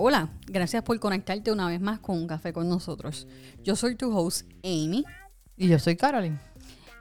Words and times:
Hola, 0.00 0.28
gracias 0.46 0.84
por 0.84 1.00
conectarte 1.00 1.50
una 1.50 1.66
vez 1.66 1.80
más 1.80 1.98
con 1.98 2.18
un 2.18 2.28
café 2.28 2.52
con 2.52 2.68
nosotros. 2.68 3.26
Yo 3.64 3.74
soy 3.74 3.96
tu 3.96 4.16
host, 4.16 4.48
Amy. 4.62 5.04
Y 5.56 5.66
yo 5.66 5.80
soy 5.80 5.96
Carolyn. 5.96 6.38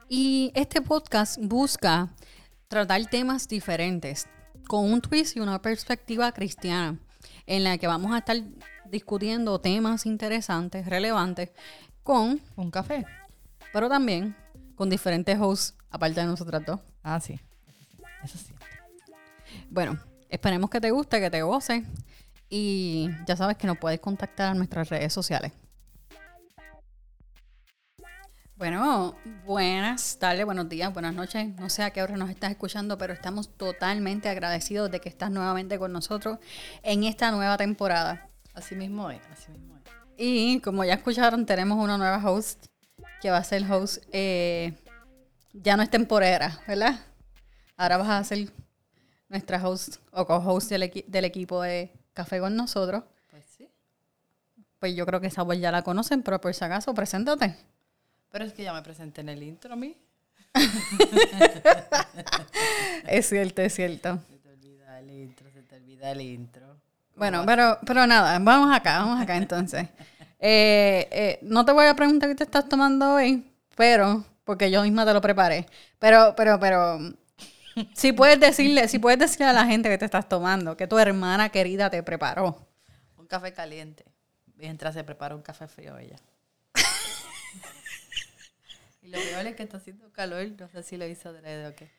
Y 0.09 0.51
este 0.55 0.81
podcast 0.81 1.37
busca 1.39 2.09
tratar 2.67 3.05
temas 3.05 3.47
diferentes 3.47 4.27
con 4.67 4.91
un 4.91 4.99
twist 4.99 5.37
y 5.37 5.41
una 5.41 5.61
perspectiva 5.61 6.31
cristiana 6.31 6.97
en 7.45 7.63
la 7.63 7.77
que 7.77 7.85
vamos 7.85 8.13
a 8.13 8.17
estar 8.17 8.37
discutiendo 8.89 9.61
temas 9.61 10.07
interesantes, 10.07 10.87
relevantes, 10.87 11.51
con 12.01 12.41
un 12.55 12.71
café. 12.71 13.05
Pero 13.73 13.89
también 13.89 14.35
con 14.73 14.89
diferentes 14.89 15.37
hosts, 15.39 15.75
aparte 15.91 16.21
de 16.21 16.25
nosotras 16.25 16.65
dos. 16.65 16.79
Ah, 17.03 17.19
sí. 17.19 17.39
Eso 18.23 18.39
sí. 18.39 18.55
Bueno, 19.69 19.99
esperemos 20.29 20.71
que 20.71 20.81
te 20.81 20.89
guste, 20.89 21.19
que 21.19 21.29
te 21.29 21.43
goce. 21.43 21.85
Y 22.49 23.09
ya 23.25 23.35
sabes 23.35 23.57
que 23.57 23.67
nos 23.67 23.77
puedes 23.77 23.99
contactar 23.99 24.51
a 24.51 24.53
nuestras 24.53 24.89
redes 24.89 25.13
sociales. 25.13 25.51
Bueno, 28.57 29.15
buenas 29.45 30.17
tardes, 30.17 30.43
buenos 30.43 30.67
días, 30.67 30.91
buenas 30.91 31.13
noches. 31.13 31.47
No 31.59 31.69
sé 31.69 31.83
a 31.83 31.91
qué 31.91 32.01
hora 32.01 32.17
nos 32.17 32.31
estás 32.31 32.49
escuchando, 32.49 32.97
pero 32.97 33.13
estamos 33.13 33.55
totalmente 33.55 34.29
agradecidos 34.29 34.89
de 34.89 34.99
que 34.99 35.09
estás 35.09 35.29
nuevamente 35.29 35.77
con 35.77 35.93
nosotros 35.93 36.39
en 36.81 37.03
esta 37.03 37.29
nueva 37.29 37.55
temporada. 37.57 38.29
Así 38.55 38.73
mismo 38.73 39.11
es, 39.11 39.21
así 39.31 39.51
mismo 39.51 39.77
es. 39.77 39.83
Y 40.17 40.59
como 40.61 40.83
ya 40.83 40.95
escucharon, 40.95 41.45
tenemos 41.45 41.77
una 41.77 41.99
nueva 41.99 42.17
host 42.17 42.65
que 43.21 43.29
va 43.29 43.37
a 43.37 43.43
ser 43.43 43.71
host, 43.71 44.03
eh, 44.11 44.73
ya 45.53 45.77
no 45.77 45.83
es 45.83 45.91
temporera, 45.91 46.59
¿verdad? 46.67 46.99
Ahora 47.75 47.97
vas 47.97 48.09
a 48.09 48.23
ser 48.23 48.51
nuestra 49.29 49.61
host 49.63 49.97
o 50.11 50.25
co-host 50.25 50.71
del, 50.71 51.05
del 51.07 51.25
equipo 51.25 51.61
de 51.61 51.91
Café 52.17 52.39
con 52.39 52.55
nosotros. 52.55 53.03
Pues 53.29 53.45
sí. 53.45 53.69
Pues 54.79 54.95
yo 54.95 55.05
creo 55.05 55.21
que 55.21 55.27
esa 55.27 55.43
voz 55.43 55.59
ya 55.59 55.71
la 55.71 55.83
conocen, 55.83 56.23
pero 56.23 56.41
por 56.41 56.51
si 56.51 56.65
acaso, 56.65 56.91
preséntate. 56.95 57.55
Pero 58.31 58.43
es 58.43 58.53
que 58.53 58.63
ya 58.63 58.73
me 58.73 58.81
presenté 58.81 59.21
en 59.21 59.29
el 59.29 59.43
intro 59.43 59.73
a 59.73 59.75
mí. 59.75 59.95
es 63.07 63.29
cierto, 63.29 63.61
es 63.61 63.75
cierto. 63.75 64.17
Se 64.27 64.37
te 64.39 64.49
olvida 64.49 64.99
el 64.99 65.11
intro, 65.11 65.51
se 65.51 65.61
te 65.61 65.75
olvida 65.75 66.09
el 66.09 66.21
intro. 66.21 66.65
Bueno, 67.15 67.43
pero, 67.45 67.77
pero 67.85 68.07
nada, 68.07 68.39
vamos 68.39 68.75
acá, 68.75 68.97
vamos 68.97 69.21
acá 69.21 69.37
entonces. 69.37 69.87
Eh, 70.39 71.07
eh, 71.11 71.39
no 71.41 71.65
te 71.65 71.71
voy 71.71 71.87
a 71.87 71.95
preguntar 71.95 72.29
qué 72.29 72.35
te 72.35 72.43
estás 72.43 72.69
tomando 72.69 73.15
hoy, 73.15 73.43
pero, 73.75 74.23
porque 74.43 74.69
yo 74.69 74.83
misma 74.83 75.03
te 75.03 75.11
lo 75.11 75.19
preparé. 75.19 75.65
Pero, 75.97 76.35
pero, 76.37 76.59
pero, 76.59 76.99
si 77.93 78.11
puedes 78.11 78.39
decirle, 78.39 78.87
si 78.87 78.99
puedes 78.99 79.19
decirle 79.19 79.47
a 79.47 79.53
la 79.53 79.65
gente 79.65 79.89
que 79.89 79.97
te 79.97 80.05
estás 80.05 80.27
tomando, 80.27 80.77
que 80.77 80.87
tu 80.87 80.97
hermana 80.97 81.49
querida 81.49 81.89
te 81.89 82.03
preparó. 82.03 82.67
Un 83.17 83.27
café 83.27 83.53
caliente. 83.53 84.05
Mientras 84.55 84.95
se 84.95 85.03
prepara 85.03 85.35
un 85.35 85.41
café 85.41 85.67
frío 85.67 85.97
ella. 85.97 86.17
y 89.01 89.09
lo 89.09 89.19
peor 89.19 89.45
es 89.45 89.55
que 89.55 89.63
está 89.63 89.77
haciendo 89.77 90.11
calor, 90.11 90.47
no 90.59 90.67
sé 90.69 90.83
si 90.83 90.97
lo 90.97 91.05
hizo 91.05 91.29
adrede 91.29 91.67
o 91.67 91.75
qué. 91.75 91.89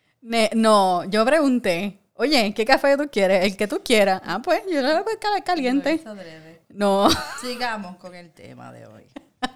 no, 0.54 1.04
yo 1.04 1.24
pregunté, 1.24 2.00
oye, 2.14 2.52
¿qué 2.54 2.64
café 2.64 2.96
tú 2.96 3.08
quieres? 3.10 3.44
El 3.44 3.56
que 3.56 3.68
tú 3.68 3.80
quieras. 3.84 4.20
Ah, 4.24 4.40
pues 4.42 4.62
yo 4.70 4.82
lo 4.82 5.04
voy 5.04 5.14
a 5.36 5.40
caliente. 5.42 5.90
Lo 5.90 5.96
hizo 5.96 6.10
adrede. 6.10 6.62
No. 6.68 7.08
Sigamos 7.40 7.96
con 7.96 8.14
el 8.14 8.32
tema 8.32 8.72
de 8.72 8.86
hoy. 8.86 9.06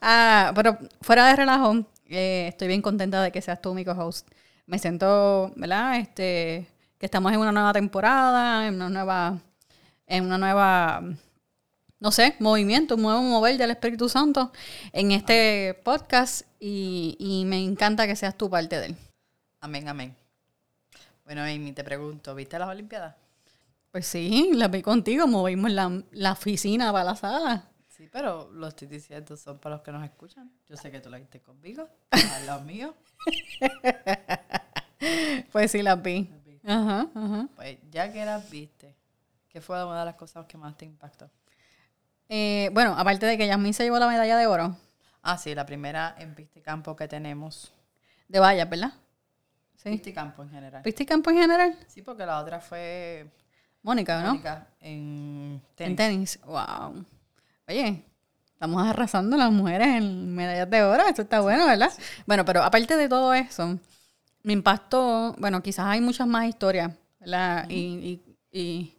ah, 0.00 0.52
pero 0.54 0.78
fuera 1.00 1.26
de 1.26 1.36
relajo, 1.36 1.84
eh, 2.08 2.48
estoy 2.48 2.68
bien 2.68 2.82
contenta 2.82 3.22
de 3.22 3.30
que 3.30 3.42
seas 3.42 3.60
tú 3.60 3.74
mi 3.74 3.84
co-host. 3.84 4.28
Me 4.66 4.78
siento, 4.78 5.52
¿verdad? 5.56 5.98
Este, 5.98 6.68
que 6.98 7.06
estamos 7.06 7.32
en 7.32 7.38
una 7.38 7.52
nueva 7.52 7.72
temporada, 7.72 8.66
en 8.66 8.74
una 8.74 8.88
nueva, 8.88 9.38
en 10.06 10.24
una 10.24 10.38
nueva, 10.38 11.02
no 12.00 12.10
sé, 12.12 12.34
movimiento, 12.38 12.96
un 12.96 13.02
nuevo 13.02 13.22
mover 13.22 13.56
del 13.56 13.70
Espíritu 13.70 14.08
Santo 14.08 14.52
en 14.92 15.12
este 15.12 15.80
podcast 15.84 16.42
y, 16.60 17.16
y 17.18 17.44
me 17.44 17.62
encanta 17.62 18.06
que 18.06 18.16
seas 18.16 18.36
tú 18.36 18.50
parte 18.50 18.78
de 18.78 18.86
él. 18.86 18.96
Amén, 19.60 19.88
amén. 19.88 20.14
Bueno, 21.24 21.42
Amy, 21.42 21.72
te 21.72 21.84
pregunto, 21.84 22.34
¿viste 22.34 22.58
las 22.58 22.68
Olimpiadas? 22.68 23.14
Pues 23.90 24.06
sí, 24.06 24.50
la 24.54 24.68
vi 24.68 24.82
contigo, 24.82 25.26
movimos 25.26 25.70
la, 25.70 26.02
la 26.12 26.32
oficina 26.32 26.92
para 26.92 27.04
la 27.04 27.16
sala. 27.16 27.64
Sí, 27.98 28.08
pero 28.12 28.48
lo 28.52 28.68
estoy 28.68 28.86
diciendo 28.86 29.36
son 29.36 29.58
para 29.58 29.74
los 29.74 29.84
que 29.84 29.90
nos 29.90 30.04
escuchan. 30.04 30.48
Yo 30.68 30.76
sé 30.76 30.88
que 30.92 31.00
tú 31.00 31.10
la 31.10 31.18
viste 31.18 31.40
conmigo, 31.40 31.88
a 32.12 32.40
los 32.46 32.62
míos. 32.62 32.94
pues 35.52 35.72
sí, 35.72 35.82
las 35.82 36.00
vi. 36.00 36.32
Ajá, 36.64 37.08
ajá. 37.12 37.48
Pues 37.56 37.78
ya 37.90 38.12
que 38.12 38.24
las 38.24 38.48
viste, 38.48 38.94
¿qué 39.48 39.60
fue 39.60 39.84
una 39.84 39.98
de 39.98 40.04
las 40.04 40.14
cosas 40.14 40.46
que 40.46 40.56
más 40.56 40.76
te 40.76 40.84
impactó? 40.84 41.28
Eh, 42.28 42.70
bueno, 42.72 42.94
aparte 42.96 43.26
de 43.26 43.36
que 43.36 43.48
Yasmin 43.48 43.74
se 43.74 43.82
llevó 43.82 43.98
la 43.98 44.06
medalla 44.06 44.36
de 44.36 44.46
oro. 44.46 44.76
Ah, 45.20 45.36
sí, 45.36 45.52
la 45.52 45.66
primera 45.66 46.14
en 46.18 46.36
campo 46.62 46.94
que 46.94 47.08
tenemos. 47.08 47.74
De 48.28 48.38
vallas, 48.38 48.70
¿verdad? 48.70 48.92
Sí. 49.74 49.98
campo 50.12 50.44
en 50.44 50.50
general. 50.50 50.84
campo 51.04 51.30
en 51.30 51.38
general? 51.38 51.76
Sí, 51.88 52.02
porque 52.02 52.24
la 52.24 52.38
otra 52.38 52.60
fue 52.60 53.28
Mónica, 53.82 54.22
¿no? 54.22 54.28
Mónica, 54.28 54.68
en 54.78 55.60
tenis. 55.74 55.90
En 55.90 55.96
tenis, 55.96 56.40
wow. 56.44 57.04
Oye, 57.68 58.02
estamos 58.54 58.82
arrasando 58.82 59.36
las 59.36 59.52
mujeres 59.52 59.88
en 59.88 60.34
medallas 60.34 60.70
de 60.70 60.82
oro, 60.82 61.06
esto 61.06 61.20
está 61.20 61.40
bueno, 61.40 61.66
¿verdad? 61.66 61.92
Bueno, 62.26 62.42
pero 62.42 62.62
aparte 62.62 62.96
de 62.96 63.10
todo 63.10 63.34
eso, 63.34 63.78
me 64.42 64.54
impactó, 64.54 65.34
bueno, 65.38 65.62
quizás 65.62 65.84
hay 65.84 66.00
muchas 66.00 66.26
más 66.26 66.48
historias, 66.48 66.90
¿verdad? 67.20 67.68
y, 67.68 68.22
y, 68.50 68.94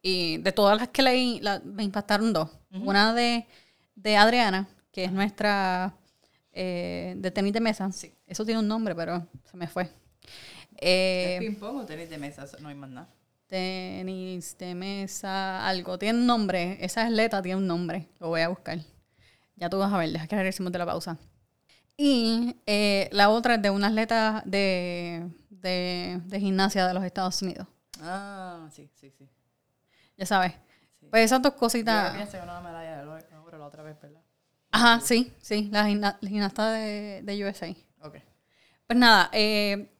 y, 0.00 0.38
de 0.38 0.52
todas 0.52 0.78
las 0.78 0.88
que 0.88 1.02
leí, 1.02 1.42
me 1.64 1.82
impactaron 1.82 2.32
dos. 2.32 2.48
Una 2.70 3.12
de, 3.12 3.46
de 3.94 4.16
Adriana, 4.16 4.66
que 4.90 5.04
es 5.04 5.12
nuestra 5.12 5.92
eh, 6.52 7.12
de 7.18 7.30
tenis 7.30 7.52
de 7.52 7.60
mesa. 7.60 7.92
Sí. 7.92 8.10
Eso 8.26 8.46
tiene 8.46 8.60
un 8.60 8.68
nombre, 8.68 8.94
pero 8.94 9.26
se 9.50 9.56
me 9.58 9.66
fue. 9.66 9.90
Eh, 10.78 11.36
ping-pong 11.40 11.76
o 11.76 11.84
tenis 11.84 12.08
de 12.08 12.16
mesa? 12.16 12.46
No 12.60 12.68
hay 12.68 12.74
más 12.74 12.88
nada 12.88 13.08
tenis 13.46 14.56
de 14.58 14.74
mesa, 14.74 15.66
algo. 15.66 15.98
Tiene 15.98 16.18
un 16.18 16.26
nombre. 16.26 16.78
Esa 16.80 17.06
atleta 17.06 17.42
tiene 17.42 17.56
un 17.58 17.66
nombre. 17.66 18.08
Lo 18.18 18.28
voy 18.28 18.40
a 18.40 18.48
buscar. 18.48 18.78
Ya 19.56 19.70
tú 19.70 19.78
vas 19.78 19.92
a 19.92 19.98
ver, 19.98 20.10
deja 20.10 20.26
que 20.26 20.36
regresemos 20.36 20.72
de 20.72 20.78
la 20.78 20.86
pausa. 20.86 21.18
Y 21.96 22.56
eh, 22.66 23.08
la 23.12 23.30
otra 23.30 23.54
es 23.54 23.62
de 23.62 23.70
una 23.70 23.86
atleta 23.86 24.42
de, 24.44 25.30
de, 25.48 26.20
gimnasia 26.38 26.86
de 26.86 26.92
los 26.92 27.02
Estados 27.04 27.40
Unidos. 27.40 27.66
Ah, 28.02 28.68
sí, 28.70 28.90
sí, 28.94 29.10
sí. 29.10 29.26
Ya 30.18 30.26
sabes. 30.26 30.52
Pues 31.10 31.24
esas 31.24 31.40
dos 31.40 31.54
cositas. 31.54 32.32
Yo 32.32 32.42
una 32.42 32.60
medalla 32.60 33.02
de 33.02 33.36
oro 33.38 33.58
la 33.58 33.66
otra 33.66 33.82
vez, 33.82 33.98
¿verdad? 34.00 34.20
Ajá, 34.70 35.00
sí, 35.00 35.32
sí, 35.40 35.70
la, 35.72 35.86
gimnasta 36.20 36.72
de, 36.72 37.22
de 37.22 37.44
USA. 37.44 37.70
Ok. 38.02 38.16
Pues 38.86 38.98
nada, 38.98 39.30
eh, 39.32 39.95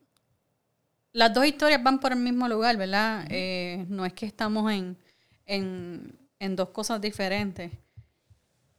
las 1.16 1.32
dos 1.32 1.46
historias 1.46 1.82
van 1.82 1.98
por 1.98 2.12
el 2.12 2.18
mismo 2.18 2.46
lugar, 2.46 2.76
¿verdad? 2.76 3.26
Eh, 3.30 3.86
no 3.88 4.04
es 4.04 4.12
que 4.12 4.26
estamos 4.26 4.70
en, 4.70 4.98
en, 5.46 6.56
dos 6.56 6.68
cosas 6.68 7.00
diferentes. 7.00 7.72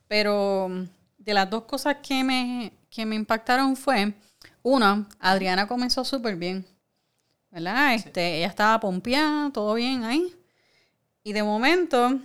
Pero 0.07 0.69
de 1.17 1.33
las 1.33 1.49
dos 1.49 1.63
cosas 1.63 1.97
que 2.03 2.23
me, 2.23 2.71
que 2.91 3.07
me 3.07 3.15
impactaron 3.15 3.75
fue, 3.75 4.13
una, 4.61 5.09
Adriana 5.19 5.67
comenzó 5.67 6.05
súper 6.05 6.35
bien, 6.35 6.63
¿verdad? 7.49 7.95
Este, 7.95 8.37
Ella 8.37 8.47
estaba 8.47 8.79
pompeada, 8.79 9.49
todo 9.51 9.73
bien 9.73 10.03
ahí. 10.03 10.31
Y 11.23 11.33
de 11.33 11.41
momento, 11.41 12.19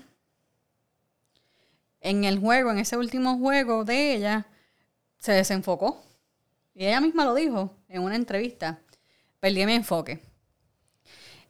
en 2.03 2.25
el 2.25 2.39
juego, 2.39 2.71
en 2.71 2.81
ese 2.81 2.99
último 2.99 3.39
juego 3.39 3.87
de 3.87 4.15
ella, 4.15 4.47
se 5.17 5.33
desenfocó. 5.33 6.05
Y 6.75 6.85
ella 6.85 7.01
misma 7.01 7.25
lo 7.25 7.35
dijo 7.35 7.75
en 7.89 8.03
una 8.03 8.17
entrevista 8.17 8.79
perdí 9.43 9.67
mi 9.67 9.73
enfoque. 9.73 10.23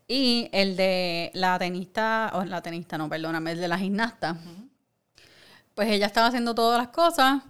Y 0.08 0.48
el 0.52 0.76
de 0.76 1.30
la 1.34 1.58
tenista, 1.58 2.30
o 2.32 2.42
la 2.42 2.62
tenista, 2.62 2.96
no, 2.96 3.06
perdóname, 3.10 3.52
el 3.52 3.60
de 3.60 3.68
la 3.68 3.78
gimnasta. 3.78 4.38
Pues 5.74 5.90
ella 5.90 6.06
estaba 6.06 6.28
haciendo 6.28 6.54
todas 6.54 6.78
las 6.78 6.88
cosas, 6.88 7.42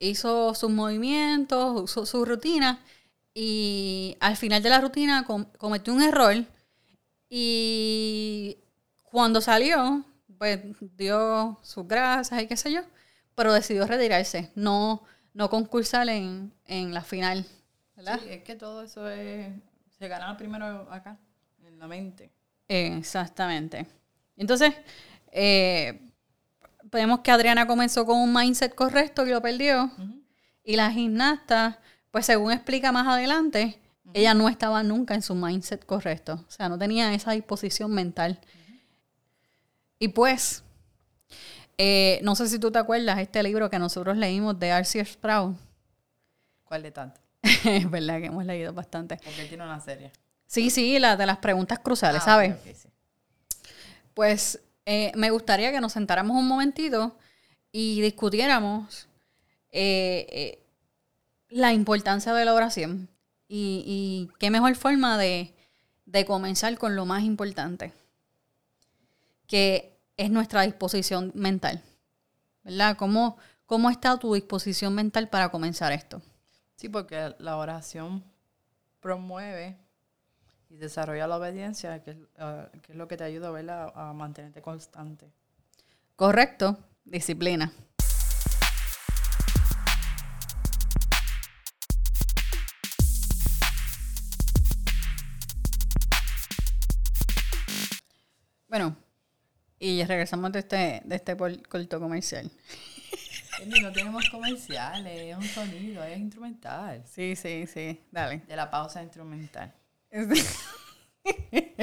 hizo 0.00 0.52
sus 0.54 0.70
movimientos, 0.70 1.88
su, 1.92 2.06
su 2.06 2.24
rutina, 2.24 2.80
y 3.32 4.16
al 4.18 4.36
final 4.36 4.64
de 4.64 4.70
la 4.70 4.80
rutina 4.80 5.24
cometió 5.24 5.94
un 5.94 6.02
error. 6.02 6.44
Y 7.30 8.58
cuando 9.04 9.40
salió, 9.40 10.04
pues 10.38 10.60
dio 10.96 11.56
sus 11.62 11.86
grasas 11.86 12.42
y 12.42 12.48
qué 12.48 12.56
sé 12.56 12.72
yo, 12.72 12.80
pero 13.36 13.52
decidió 13.52 13.86
retirarse, 13.86 14.50
no, 14.56 15.04
no 15.34 15.48
concursar 15.48 16.08
en, 16.08 16.52
en 16.66 16.92
la 16.92 17.02
final. 17.02 17.46
¿verdad? 17.94 18.20
Sí, 18.22 18.28
es 18.30 18.42
que 18.42 18.54
todo 18.54 18.82
eso 18.82 19.08
es 19.08 19.52
se 19.98 20.08
ganaba 20.08 20.36
primero 20.36 20.86
acá, 20.90 21.18
en 21.64 21.78
la 21.78 21.86
mente. 21.86 22.30
Exactamente. 22.68 23.86
Entonces, 24.36 24.74
eh, 25.32 26.00
vemos 26.84 27.20
que 27.20 27.30
Adriana 27.30 27.66
comenzó 27.66 28.06
con 28.06 28.18
un 28.18 28.32
mindset 28.32 28.74
correcto 28.74 29.26
y 29.26 29.30
lo 29.30 29.42
perdió. 29.42 29.90
Y 30.62 30.76
la 30.76 30.90
gimnasta, 30.90 31.80
pues 32.10 32.26
según 32.26 32.52
explica 32.52 32.92
más 32.92 33.06
adelante, 33.06 33.78
ella 34.14 34.34
no 34.34 34.48
estaba 34.48 34.82
nunca 34.82 35.14
en 35.14 35.22
su 35.22 35.34
mindset 35.34 35.84
correcto. 35.84 36.44
O 36.46 36.50
sea, 36.50 36.68
no 36.68 36.78
tenía 36.78 37.12
esa 37.14 37.32
disposición 37.32 37.92
mental. 37.92 38.38
Y 39.98 40.08
pues, 40.08 40.62
eh, 41.76 42.20
no 42.22 42.36
sé 42.36 42.48
si 42.48 42.58
tú 42.58 42.70
te 42.70 42.78
acuerdas 42.78 43.18
este 43.18 43.42
libro 43.42 43.68
que 43.68 43.78
nosotros 43.78 44.16
leímos 44.16 44.58
de 44.58 44.68
R.C. 44.68 45.04
Sproul. 45.04 45.56
¿Cuál 46.64 46.82
de 46.82 46.90
tanto? 46.92 47.20
es 47.64 47.90
verdad 47.90 48.18
que 48.20 48.26
hemos 48.26 48.44
leído 48.44 48.72
bastante. 48.72 49.16
Porque 49.24 49.44
tiene 49.46 49.64
una 49.64 49.80
serie. 49.80 50.12
Sí, 50.46 50.70
sí, 50.70 50.98
la 50.98 51.16
de 51.16 51.26
las 51.26 51.38
preguntas 51.38 51.78
cruciales, 51.80 52.22
Ah, 52.22 52.24
¿sabes? 52.24 52.56
sí. 52.74 52.88
Pues 54.14 54.60
eh, 54.86 55.12
me 55.14 55.30
gustaría 55.30 55.70
que 55.70 55.80
nos 55.80 55.92
sentáramos 55.92 56.36
un 56.36 56.48
momentito 56.48 57.16
y 57.70 58.00
discutiéramos 58.00 59.08
eh, 59.70 60.26
eh, 60.30 60.64
la 61.50 61.72
importancia 61.72 62.32
de 62.32 62.44
la 62.44 62.54
oración 62.54 63.08
y, 63.46 63.84
y 63.86 64.30
qué 64.38 64.50
mejor 64.50 64.74
forma 64.74 65.18
de, 65.18 65.54
de 66.06 66.24
comenzar 66.24 66.76
con 66.78 66.96
lo 66.96 67.04
más 67.06 67.22
importante, 67.22 67.92
que 69.46 69.96
es 70.16 70.30
nuestra 70.30 70.62
disposición 70.62 71.30
mental. 71.34 71.82
¿Verdad? 72.64 72.96
¿Cómo, 72.96 73.36
cómo 73.66 73.88
está 73.90 74.18
tu 74.18 74.34
disposición 74.34 74.94
mental 74.94 75.28
para 75.28 75.50
comenzar 75.50 75.92
esto? 75.92 76.20
Sí, 76.78 76.88
porque 76.88 77.34
la 77.40 77.56
oración 77.56 78.22
promueve 79.00 79.76
y 80.70 80.76
desarrolla 80.76 81.26
la 81.26 81.38
obediencia, 81.38 82.04
que 82.04 82.12
es, 82.12 82.18
ah, 82.38 82.68
que 82.82 82.92
es 82.92 82.96
lo 82.96 83.08
que 83.08 83.16
te 83.16 83.24
ayuda 83.24 83.48
a 83.96 84.12
mantenerte 84.12 84.62
constante. 84.62 85.28
Correcto, 86.14 86.78
disciplina. 87.04 87.72
Bueno, 98.68 98.96
y 99.80 100.04
regresamos 100.04 100.52
de 100.52 100.60
este, 100.60 101.02
de 101.04 101.16
este 101.16 101.36
corto 101.36 101.98
comercial. 101.98 102.48
No 103.66 103.92
tenemos 103.92 104.28
comerciales, 104.30 105.20
es 105.20 105.36
un 105.36 105.42
sonido, 105.44 106.02
es 106.04 106.18
instrumental. 106.18 107.02
Sí, 107.06 107.34
sí, 107.36 107.66
sí, 107.66 108.00
dale. 108.10 108.38
De 108.46 108.56
la 108.56 108.70
pausa 108.70 109.02
instrumental. 109.02 109.72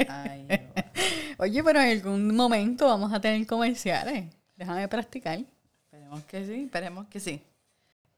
Ay. 0.08 0.48
Oye, 1.38 1.62
pero 1.62 1.80
en 1.80 1.90
algún 1.98 2.34
momento 2.34 2.86
vamos 2.86 3.12
a 3.12 3.20
tener 3.20 3.46
comerciales. 3.46 4.26
Déjame 4.56 4.88
practicar. 4.88 5.38
Esperemos 5.84 6.24
que 6.24 6.46
sí, 6.46 6.64
esperemos 6.64 7.06
que 7.08 7.20
sí. 7.20 7.42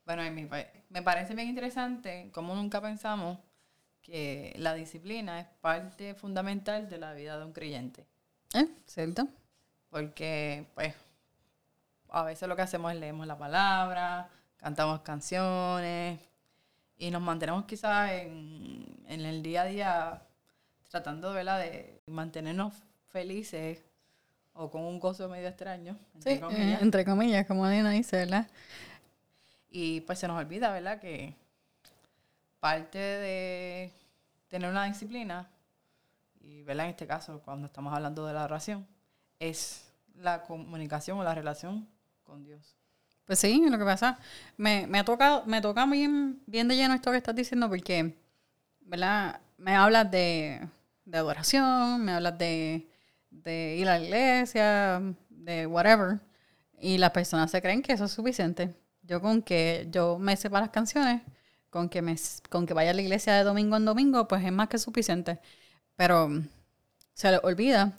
Bueno, 0.07 0.23
en 0.23 0.35
mi 0.35 0.47
pa- 0.47 0.67
me 0.91 1.03
parece 1.03 1.35
bien 1.35 1.49
interesante 1.49 2.31
cómo 2.33 2.55
nunca 2.55 2.81
pensamos 2.81 3.39
que 4.03 4.55
la 4.57 4.73
disciplina 4.75 5.41
es 5.41 5.47
parte 5.61 6.15
fundamental 6.15 6.89
de 6.89 6.99
la 6.99 7.13
vida 7.13 7.39
de 7.39 7.45
un 7.45 7.53
creyente. 7.53 8.07
¿Eh? 8.55 8.67
¿Cierto? 8.87 9.29
Porque, 9.91 10.65
pues, 10.75 10.95
a 12.11 12.23
veces 12.25 12.49
lo 12.49 12.57
que 12.57 12.63
hacemos 12.63 12.93
es 12.93 12.99
leemos 12.99 13.27
la 13.27 13.37
palabra, 13.39 14.29
cantamos 14.57 15.01
canciones 15.01 16.21
y 16.97 17.11
nos 17.11 17.23
mantenemos 17.23 17.65
quizás 17.65 18.11
en, 18.13 18.85
en 19.07 19.21
el 19.21 19.43
día 19.43 19.63
a 19.63 19.65
día 19.67 20.23
tratando 20.91 21.33
¿verdad? 21.33 21.61
de 21.61 22.01
mantenernos 22.07 22.75
felices 23.11 23.83
o 24.55 24.71
con 24.71 24.83
un 24.83 24.99
gozo 24.99 25.29
medio 25.29 25.49
extraño. 25.49 25.97
entre 26.15 26.35
Sí, 26.35 26.41
comillas. 26.41 26.81
eh, 26.81 26.83
entre 26.83 27.05
comillas, 27.05 27.47
como 27.47 27.69
Dina 27.69 27.91
dice, 27.91 28.17
¿verdad? 28.17 28.49
Y 29.71 30.01
pues 30.01 30.19
se 30.19 30.27
nos 30.27 30.39
olvida, 30.39 30.73
¿verdad? 30.73 30.99
Que 31.01 31.35
parte 32.59 32.99
de 32.99 33.93
tener 34.49 34.69
una 34.71 34.87
disciplina, 34.87 35.49
y 36.41 36.63
¿verdad? 36.63 36.87
en 36.87 36.91
este 36.91 37.07
caso, 37.07 37.41
cuando 37.45 37.67
estamos 37.67 37.93
hablando 37.95 38.27
de 38.27 38.33
la 38.33 38.45
oración, 38.45 38.87
es 39.39 39.93
la 40.17 40.43
comunicación 40.43 41.19
o 41.19 41.23
la 41.23 41.35
relación 41.35 41.87
con 42.29 42.45
Dios. 42.45 42.77
Pues 43.25 43.39
sí, 43.41 43.65
lo 43.69 43.79
que 43.79 43.85
pasa, 43.85 44.19
me, 44.57 44.87
me, 44.87 44.99
ha 44.99 45.05
tocado, 45.05 45.45
me 45.47 45.61
toca 45.61 45.85
bien, 45.87 46.43
bien 46.47 46.69
de 46.69 46.77
lleno 46.77 46.95
esto 46.95 47.11
que 47.11 47.17
estás 47.17 47.35
diciendo 47.35 47.69
porque, 47.69 48.17
¿verdad? 48.81 49.41
Me 49.57 49.75
hablas 49.75 50.11
de, 50.11 50.61
de 51.05 51.19
adoración, 51.19 52.05
me 52.05 52.13
hablas 52.13 52.39
de, 52.39 52.89
de 53.31 53.77
ir 53.77 53.89
a 53.89 53.99
la 53.99 54.05
iglesia, 54.05 55.03
de 55.31 55.67
whatever, 55.67 56.21
y 56.79 56.99
las 56.99 57.11
personas 57.11 57.51
se 57.51 57.61
creen 57.61 57.83
que 57.83 57.93
eso 57.93 58.05
es 58.05 58.13
suficiente. 58.13 58.75
Yo 59.03 59.21
con 59.21 59.43
que 59.43 59.89
yo 59.91 60.19
me 60.19 60.37
sepa 60.37 60.61
las 60.61 60.71
canciones, 60.71 61.23
con 61.71 61.89
que, 61.89 62.03
me, 62.03 62.17
con 62.51 62.67
que 62.67 62.75
vaya 62.75 62.91
a 62.91 62.95
la 62.95 63.03
iglesia 63.03 63.35
de 63.35 63.45
domingo 63.45 63.77
en 63.77 63.85
domingo, 63.87 64.29
pues 64.29 64.45
es 64.45 64.53
más 64.53 64.69
que 64.69 64.79
suficiente. 64.79 65.41
Pero 65.97 66.31
se 67.15 67.31
les 67.31 67.41
olvida 67.43 67.97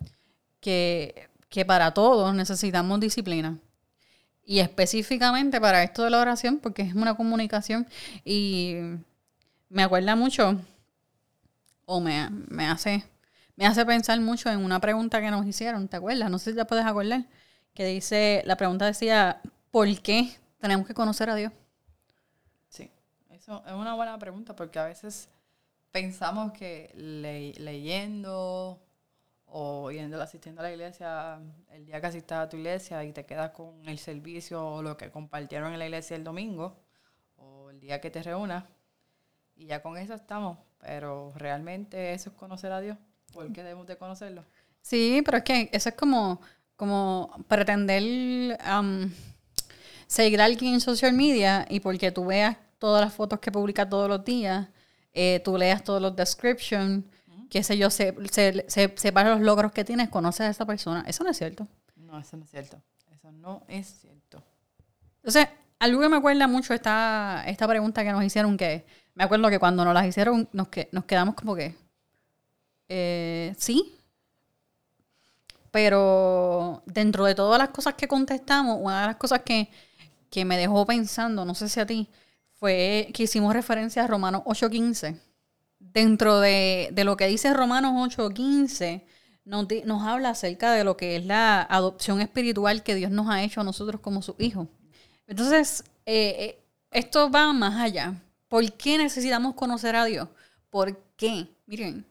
que, 0.60 1.30
que 1.50 1.66
para 1.66 1.94
todos 1.94 2.34
necesitamos 2.36 3.00
disciplina. 3.00 3.60
Y 4.50 4.62
específicamente 4.62 5.62
para 5.62 5.84
esto 5.84 6.04
de 6.04 6.10
la 6.10 6.19
oración, 6.19 6.57
porque 6.57 6.81
es 6.81 6.96
una 6.96 7.13
comunicación. 7.16 7.88
Y 8.25 8.78
me 9.69 9.84
acuerda 9.84 10.16
mucho, 10.16 10.60
o 11.86 12.00
me, 12.00 12.30
me 12.50 12.66
hace, 12.68 13.04
me 13.56 13.66
hace 13.66 13.86
pensar 13.86 14.19
mucho 14.19 14.50
en 14.50 14.63
una 14.63 14.80
pregunta 14.80 15.22
que 15.22 15.31
nos 15.31 15.46
hicieron, 15.46 15.88
¿te 15.88 15.98
acuerdas? 15.98 16.30
No 16.30 16.40
sé 16.40 16.51
si 16.51 16.57
te 16.57 16.66
puedes 16.66 16.86
acordar. 16.86 17.25
Que 17.74 17.86
dice, 17.86 18.42
la 18.46 18.57
pregunta 18.57 18.86
decía, 18.86 19.42
¿por 19.72 19.88
qué 20.01 20.31
tenemos 20.60 20.88
que 20.88 20.94
conocer 20.94 21.30
a 21.30 21.36
Dios? 21.36 21.51
Sí, 22.69 22.90
eso 23.30 23.63
es 23.66 23.74
una 23.74 23.94
buena 23.94 24.18
pregunta 24.18 24.56
porque 24.56 24.80
a 24.80 24.86
veces 24.86 25.30
pensamos 25.92 26.51
que 26.54 26.92
le- 26.96 27.54
leyendo 27.60 28.81
o 29.51 29.92
yendo 29.92 30.22
asistiendo 30.22 30.62
a 30.62 30.63
la 30.63 30.72
iglesia 30.72 31.40
el 31.72 31.86
día 31.86 32.00
que 32.00 32.07
asistas 32.07 32.40
a 32.46 32.50
tu 32.50 32.57
iglesia 32.57 33.04
y 33.04 33.12
te 33.12 33.25
quedas 33.25 33.51
con 33.51 33.88
el 33.88 33.98
servicio 33.98 34.66
o 34.66 34.81
lo 34.81 34.98
que 34.98 35.10
compartieron 35.10 35.74
en 35.74 35.80
la 35.80 35.86
iglesia 35.86 36.16
el 36.16 36.24
domingo 36.24 36.78
o 37.38 37.69
el 37.69 37.80
día 37.80 38.00
que 38.00 38.12
te 38.12 38.22
reúnas 38.22 38.66
y 39.56 39.66
ya 39.66 39.81
con 39.81 39.98
eso 39.98 40.13
estamos, 40.13 40.57
pero 40.80 41.34
realmente 41.36 42.13
eso 42.13 42.30
es 42.30 42.36
conocer 42.36 42.72
a 42.72 42.80
Dios. 42.80 42.98
¿Por 43.34 43.51
qué 43.51 43.62
debemos 43.62 43.86
de 43.88 43.98
conocerlo? 43.98 44.46
Sí, 44.81 45.22
pero 45.25 45.38
es 45.38 45.44
que 45.44 45.69
eso 45.74 45.90
es 45.90 45.96
como, 45.96 46.40
como 46.75 47.46
pretender 47.48 48.57
am, 48.62 49.13
seguir 50.07 50.42
a 50.42 50.46
alguien 50.46 50.75
en 50.75 50.81
social 50.81 51.13
media 51.13 51.66
y 51.69 51.81
porque 51.81 52.12
tú 52.12 52.25
veas 52.25 52.56
todas 52.78 53.04
las 53.04 53.13
fotos 53.13 53.40
que 53.40 53.51
publica 53.51 53.88
todos 53.88 54.07
los 54.07 54.24
días, 54.24 54.69
eh, 55.13 55.42
tú 55.44 55.57
leas 55.57 55.84
todos 55.84 56.01
los 56.01 56.16
descriptions, 56.16 57.04
qué 57.50 57.63
sé 57.63 57.78
yo, 57.78 57.90
se, 57.90 58.15
se, 58.32 58.65
se, 58.68 59.12
los 59.12 59.41
logros 59.41 59.72
que 59.72 59.84
tienes, 59.84 60.10
conoces 60.10 60.41
a 60.41 60.50
esa 60.50 60.65
persona. 60.65 61.03
Eso 61.08 61.24
no 61.24 61.32
es 61.32 61.38
cierto. 61.38 61.68
No, 61.96 62.20
eso 62.20 62.38
no 62.38 62.44
es 62.44 62.51
cierto. 62.51 62.82
Eso 63.12 63.32
no 63.32 63.63
es 63.68 63.88
cierto. 63.88 64.44
Entonces, 65.18 65.48
algo 65.79 66.01
que 66.01 66.10
me 66.10 66.18
acuerda 66.18 66.48
mucho 66.48 66.74
esta, 66.74 67.44
esta 67.48 67.68
pregunta 67.68 68.03
que 68.03 68.12
nos 68.12 68.24
hicieron, 68.24 68.58
que 68.58 68.86
me 69.15 69.24
acuerdo 69.24 69.50
que 69.50 69.60
cuando 69.60 69.84
nos 69.84 69.94
las 69.94 70.06
hicieron, 70.06 70.48
nos, 70.53 70.70
que, 70.70 70.89
nos 70.91 71.06
quedamos 71.06 71.36
como 71.36 71.56
que, 71.56 71.75
eh, 72.88 73.53
sí. 73.58 73.96
Pero 75.72 76.82
dentro 76.86 77.25
de 77.25 77.36
todas 77.36 77.60
las 77.60 77.70
cosas 77.70 77.94
que 77.94 78.08
contestamos, 78.08 78.77
una 78.82 79.01
de 79.01 79.08
las 79.08 79.15
cosas 79.18 79.41
que, 79.41 79.70
que 80.29 80.46
me 80.46 80.58
dejó 80.58 80.86
pensando, 80.86 81.46
no 81.46 81.53
sé 81.53 81.70
si 81.70 81.79
a 81.79 81.86
ti, 81.86 82.10
fue 82.53 83.10
que 83.13 83.24
hicimos 83.24 83.53
referencia 83.53 84.03
a 84.03 84.08
Romanos 84.08 84.41
8.15. 84.46 85.20
Dentro 85.93 86.39
de, 86.39 86.89
de 86.91 87.03
lo 87.03 87.17
que 87.17 87.27
dice 87.27 87.53
Romanos 87.53 87.93
8.15, 88.17 89.03
nos, 89.50 89.65
nos 89.86 90.03
habla 90.03 90.29
acerca 90.29 90.72
de 90.74 90.84
lo 90.84 90.96
que 90.96 91.15
es 91.15 91.25
la 91.25 91.62
adopción 91.63 92.22
espiritual 92.22 92.84
que 92.84 92.96
Dios 92.96 93.12
nos 93.12 93.27
ha 93.29 93.43
hecho 93.43 93.62
a 93.62 93.63
nosotros 93.63 94.00
como 94.00 94.22
sus 94.22 94.36
hijos. 94.39 94.67
Entonces, 95.25 95.84
eh, 96.05 96.36
eh, 96.39 96.63
esto 96.91 97.31
va 97.31 97.51
más 97.53 97.79
allá. 97.79 98.13
¿Por 98.48 98.72
qué 98.74 98.98
necesitamos 98.98 99.55
conocer 99.55 99.96
a 99.96 100.05
Dios? 100.05 100.29
¿Por 100.69 100.98
qué? 101.15 101.48
Miren, 101.65 102.05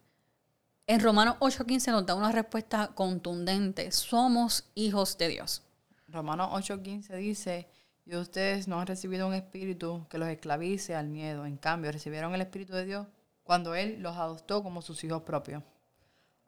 en 0.87 1.01
Romanos 1.01 1.37
8.15 1.41 1.93
nos 1.93 2.07
da 2.07 2.15
una 2.15 2.33
respuesta 2.33 2.89
contundente. 2.95 3.93
Somos 3.93 4.65
hijos 4.75 5.17
de 5.19 5.29
Dios. 5.29 5.63
Romanos 6.09 6.49
8:15 6.53 7.17
dice, 7.17 7.69
y 8.07 8.17
ustedes 8.17 8.67
no 8.67 8.81
han 8.81 8.87
recibido 8.87 9.29
un 9.29 9.35
espíritu 9.35 10.07
que 10.09 10.17
los 10.17 10.29
esclavice 10.29 10.95
al 10.95 11.09
miedo, 11.09 11.45
en 11.45 11.59
cambio 11.59 11.93
recibieron 11.93 12.35
el 12.35 12.41
espíritu 12.41 12.73
de 12.73 12.87
Dios 12.87 13.07
cuando 13.49 13.75
Él 13.75 14.03
los 14.03 14.15
adoptó 14.15 14.63
como 14.63 14.83
sus 14.83 15.03
hijos 15.05 15.23
propios. 15.23 15.63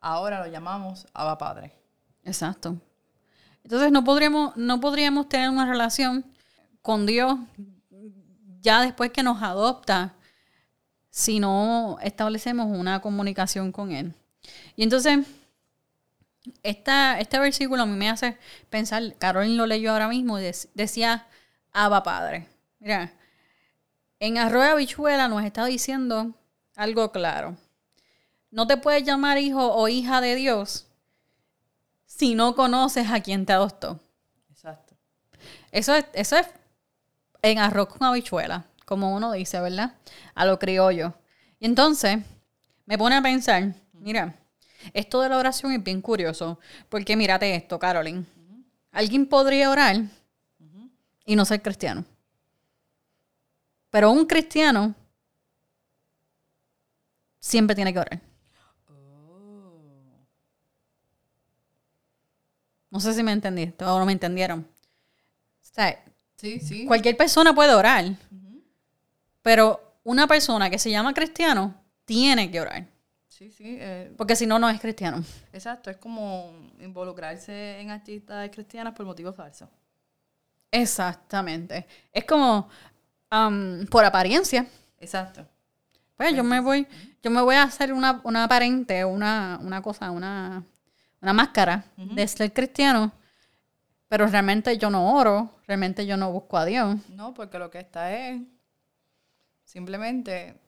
Ahora 0.00 0.44
lo 0.44 0.52
llamamos 0.52 1.06
Abba 1.14 1.38
Padre. 1.38 1.72
Exacto. 2.24 2.76
Entonces 3.64 3.90
no 3.90 4.04
podríamos, 4.04 4.54
no 4.58 4.80
podríamos 4.80 5.26
tener 5.26 5.48
una 5.48 5.64
relación 5.64 6.26
con 6.82 7.06
Dios 7.06 7.38
ya 8.60 8.82
después 8.82 9.12
que 9.12 9.22
nos 9.22 9.42
adopta 9.42 10.14
si 11.08 11.40
no 11.40 11.96
establecemos 12.02 12.66
una 12.66 13.00
comunicación 13.00 13.72
con 13.72 13.92
Él. 13.92 14.12
Y 14.76 14.82
entonces, 14.82 15.26
esta, 16.62 17.18
este 17.18 17.38
versículo 17.38 17.84
a 17.84 17.86
mí 17.86 17.96
me 17.96 18.10
hace 18.10 18.36
pensar, 18.68 19.14
Carolyn 19.16 19.56
lo 19.56 19.64
leyó 19.64 19.92
ahora 19.92 20.08
mismo, 20.08 20.38
y 20.38 20.42
dec- 20.42 20.68
decía, 20.74 21.26
Abba 21.72 22.02
Padre. 22.02 22.46
Mira, 22.78 23.14
en 24.18 24.36
Arroyo 24.36 24.76
Bichuela 24.76 25.28
nos 25.28 25.42
está 25.44 25.64
diciendo 25.64 26.34
algo 26.80 27.12
claro. 27.12 27.56
No 28.50 28.66
te 28.66 28.78
puedes 28.78 29.04
llamar 29.04 29.36
hijo 29.36 29.74
o 29.74 29.86
hija 29.88 30.22
de 30.22 30.34
Dios 30.34 30.86
si 32.06 32.34
no 32.34 32.54
conoces 32.54 33.10
a 33.10 33.20
quien 33.20 33.44
te 33.44 33.52
adoptó. 33.52 34.00
Exacto. 34.50 34.94
Eso 35.70 35.94
es, 35.94 36.06
eso 36.14 36.38
es 36.38 36.46
en 37.42 37.58
arroz 37.58 37.88
con 37.88 38.08
habichuela, 38.08 38.64
como 38.86 39.14
uno 39.14 39.32
dice, 39.32 39.60
¿verdad? 39.60 39.94
A 40.34 40.46
lo 40.46 40.58
criollo. 40.58 41.12
Y 41.58 41.66
entonces 41.66 42.18
me 42.86 42.96
pone 42.96 43.16
a 43.16 43.22
pensar, 43.22 43.74
mira, 43.92 44.34
esto 44.94 45.20
de 45.20 45.28
la 45.28 45.36
oración 45.36 45.72
es 45.72 45.84
bien 45.84 46.00
curioso, 46.00 46.58
porque 46.88 47.14
mírate 47.14 47.54
esto, 47.54 47.78
Caroline. 47.78 48.24
Alguien 48.90 49.26
podría 49.26 49.70
orar 49.70 49.96
y 51.26 51.36
no 51.36 51.44
ser 51.44 51.60
cristiano. 51.60 52.06
Pero 53.90 54.10
un 54.10 54.24
cristiano 54.24 54.94
siempre 57.40 57.74
tiene 57.74 57.92
que 57.92 57.98
orar. 57.98 58.20
No 62.90 62.98
sé 63.00 63.14
si 63.14 63.22
me 63.22 63.32
entendiste 63.32 63.84
o 63.84 63.98
no 63.98 64.06
me 64.06 64.12
entendieron. 64.12 64.60
O 64.60 65.74
sea, 65.74 66.02
Sí, 66.36 66.58
sí. 66.60 66.86
cualquier 66.86 67.16
persona 67.16 67.54
puede 67.54 67.74
orar, 67.74 68.04
pero 69.42 69.94
una 70.04 70.26
persona 70.26 70.70
que 70.70 70.78
se 70.78 70.90
llama 70.90 71.14
cristiano 71.14 71.74
tiene 72.04 72.50
que 72.50 72.60
orar. 72.60 72.86
Sí, 73.28 73.50
sí. 73.50 73.76
eh, 73.80 74.12
Porque 74.16 74.34
si 74.36 74.46
no, 74.46 74.58
no 74.58 74.68
es 74.68 74.80
cristiano. 74.80 75.22
exacto. 75.52 75.90
Es 75.90 75.96
como 75.98 76.52
involucrarse 76.80 77.80
en 77.80 77.90
actividades 77.90 78.50
cristianas 78.50 78.94
por 78.94 79.06
motivos 79.06 79.36
falsos. 79.36 79.68
Exactamente. 80.70 81.86
Es 82.12 82.24
como 82.24 82.68
am, 83.30 83.86
por 83.90 84.04
apariencia. 84.04 84.66
Exacto. 84.98 85.46
Pues 86.20 86.36
yo 86.36 86.44
me 86.44 86.60
voy, 86.60 86.86
yo 87.22 87.30
me 87.30 87.40
voy 87.40 87.54
a 87.54 87.62
hacer 87.62 87.94
una, 87.94 88.20
una 88.24 88.44
aparente, 88.44 89.06
una, 89.06 89.58
una 89.62 89.80
cosa, 89.80 90.10
una, 90.10 90.62
una 91.22 91.32
máscara 91.32 91.86
de 91.96 92.28
ser 92.28 92.52
cristiano, 92.52 93.10
pero 94.06 94.26
realmente 94.26 94.76
yo 94.76 94.90
no 94.90 95.14
oro, 95.14 95.50
realmente 95.66 96.04
yo 96.04 96.18
no 96.18 96.30
busco 96.30 96.58
a 96.58 96.66
Dios. 96.66 96.98
No, 97.08 97.32
porque 97.32 97.58
lo 97.58 97.70
que 97.70 97.78
está 97.78 98.14
es 98.14 98.38
simplemente 99.64 100.60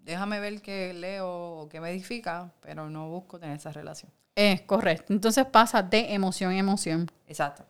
déjame 0.00 0.40
ver 0.40 0.60
qué 0.60 0.92
leo 0.92 1.62
o 1.62 1.68
qué 1.70 1.80
me 1.80 1.88
edifica, 1.90 2.52
pero 2.60 2.90
no 2.90 3.08
busco 3.08 3.38
tener 3.40 3.56
esa 3.56 3.72
relación. 3.72 4.12
Es 4.34 4.60
correcto. 4.60 5.14
Entonces 5.14 5.46
pasa 5.46 5.82
de 5.82 6.12
emoción 6.12 6.52
en 6.52 6.58
emoción. 6.58 7.10
Exacto. 7.26 7.64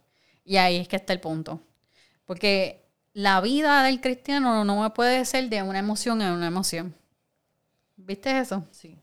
Y 0.44 0.56
ahí 0.56 0.78
es 0.78 0.88
que 0.88 0.96
está 0.96 1.12
el 1.12 1.20
punto. 1.20 1.60
Porque 2.24 2.89
la 3.12 3.40
vida 3.40 3.82
del 3.82 4.00
cristiano 4.00 4.64
no 4.64 4.94
puede 4.94 5.24
ser 5.24 5.48
de 5.48 5.62
una 5.62 5.78
emoción 5.78 6.22
en 6.22 6.32
una 6.32 6.46
emoción. 6.46 6.94
¿Viste 7.96 8.38
eso? 8.38 8.66
Sí. 8.70 8.96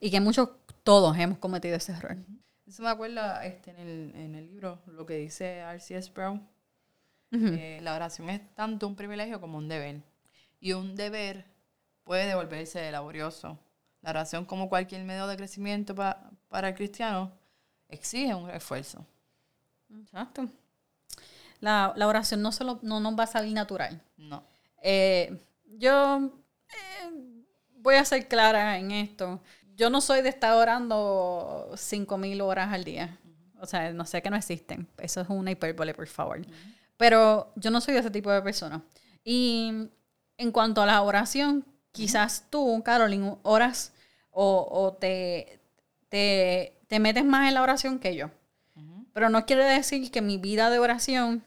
Y 0.00 0.10
que 0.10 0.20
muchos, 0.20 0.50
todos 0.82 1.16
hemos 1.18 1.38
cometido 1.38 1.76
ese 1.76 1.92
error. 1.92 2.16
Eso 2.66 2.82
me 2.82 2.88
acuerda 2.88 3.44
este, 3.44 3.70
en, 3.70 3.78
el, 3.78 4.12
en 4.16 4.34
el 4.34 4.46
libro 4.46 4.80
lo 4.86 5.04
que 5.06 5.14
dice 5.16 5.58
R.C.S. 5.58 6.10
Brown. 6.12 6.46
La 7.30 7.94
oración 7.94 8.30
es 8.30 8.40
tanto 8.54 8.86
un 8.86 8.96
privilegio 8.96 9.40
como 9.40 9.58
un 9.58 9.68
deber. 9.68 10.00
Y 10.60 10.72
un 10.72 10.96
deber 10.96 11.44
puede 12.04 12.26
devolverse 12.26 12.90
laborioso. 12.90 13.58
La 14.00 14.10
oración, 14.10 14.44
como 14.46 14.68
cualquier 14.68 15.04
medio 15.04 15.26
de 15.26 15.36
crecimiento 15.36 15.94
pa- 15.94 16.30
para 16.48 16.68
el 16.68 16.74
cristiano, 16.74 17.30
exige 17.88 18.34
un 18.34 18.48
esfuerzo. 18.50 19.04
Exacto. 20.00 20.48
La, 21.60 21.92
la 21.96 22.06
oración 22.06 22.42
no, 22.42 22.52
se 22.52 22.64
lo- 22.64 22.78
no 22.82 23.00
nos 23.00 23.18
va 23.18 23.24
a 23.24 23.28
salir 23.28 23.52
natural. 23.54 24.00
No. 24.16 24.44
Eh, 24.82 25.38
yo 25.78 26.30
eh, 26.68 27.10
voy 27.78 27.94
a 27.96 28.04
ser 28.04 28.28
clara 28.28 28.78
en 28.78 28.90
esto. 28.90 29.40
Yo 29.74 29.90
no 29.90 30.00
soy 30.00 30.22
de 30.22 30.28
estar 30.30 30.52
orando 30.54 31.70
5.000 31.74 32.40
horas 32.42 32.72
al 32.72 32.84
día. 32.84 33.18
O 33.60 33.66
sea, 33.66 33.92
no 33.92 34.04
sé 34.04 34.22
que 34.22 34.30
no 34.30 34.36
existen. 34.36 34.86
Eso 34.98 35.20
es 35.20 35.28
una 35.28 35.50
hipérbole, 35.50 35.94
por 35.94 36.06
favor. 36.06 36.40
Pero 36.96 37.52
yo 37.56 37.70
no 37.70 37.80
soy 37.80 37.94
de 37.94 38.00
ese 38.00 38.10
tipo 38.10 38.30
de 38.30 38.42
persona. 38.42 38.82
Y 39.24 39.88
en 40.38 40.52
cuanto 40.52 40.82
a 40.82 40.86
la 40.86 41.02
oración, 41.02 41.64
quizás 41.92 42.44
tú, 42.50 42.82
Caroline, 42.84 43.36
oras 43.42 43.92
o, 44.30 44.66
o 44.70 44.92
te, 44.94 45.58
te, 46.08 46.78
te 46.86 46.98
metes 47.00 47.24
más 47.24 47.48
en 47.48 47.54
la 47.54 47.62
oración 47.62 47.98
que 47.98 48.14
yo. 48.16 48.30
Pero 49.12 49.30
no 49.30 49.46
quiere 49.46 49.64
decir 49.64 50.10
que 50.10 50.20
mi 50.20 50.36
vida 50.36 50.68
de 50.68 50.78
oración 50.78 51.42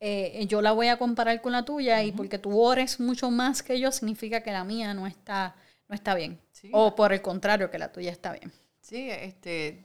eh, 0.00 0.44
yo 0.48 0.62
la 0.62 0.72
voy 0.72 0.88
a 0.88 0.96
comparar 0.98 1.40
con 1.40 1.52
la 1.52 1.64
tuya 1.64 2.02
y 2.02 2.12
porque 2.12 2.38
tú 2.38 2.58
ores 2.60 3.00
mucho 3.00 3.30
más 3.30 3.62
que 3.62 3.78
yo 3.80 3.90
significa 3.92 4.42
que 4.42 4.52
la 4.52 4.64
mía 4.64 4.94
no 4.94 5.06
está, 5.06 5.56
no 5.88 5.94
está 5.94 6.14
bien. 6.14 6.40
Sí. 6.52 6.70
O 6.72 6.94
por 6.94 7.12
el 7.12 7.20
contrario, 7.22 7.70
que 7.70 7.78
la 7.78 7.90
tuya 7.92 8.10
está 8.12 8.32
bien. 8.32 8.52
Sí, 8.80 9.10
este, 9.10 9.84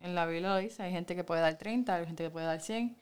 en 0.00 0.14
la 0.14 0.26
Biblia 0.26 0.50
lo 0.50 0.56
dice, 0.56 0.82
hay 0.82 0.92
gente 0.92 1.14
que 1.16 1.24
puede 1.24 1.40
dar 1.40 1.56
30, 1.58 1.94
hay 1.96 2.06
gente 2.06 2.22
que 2.24 2.30
puede 2.30 2.46
dar 2.46 2.60
100, 2.60 2.96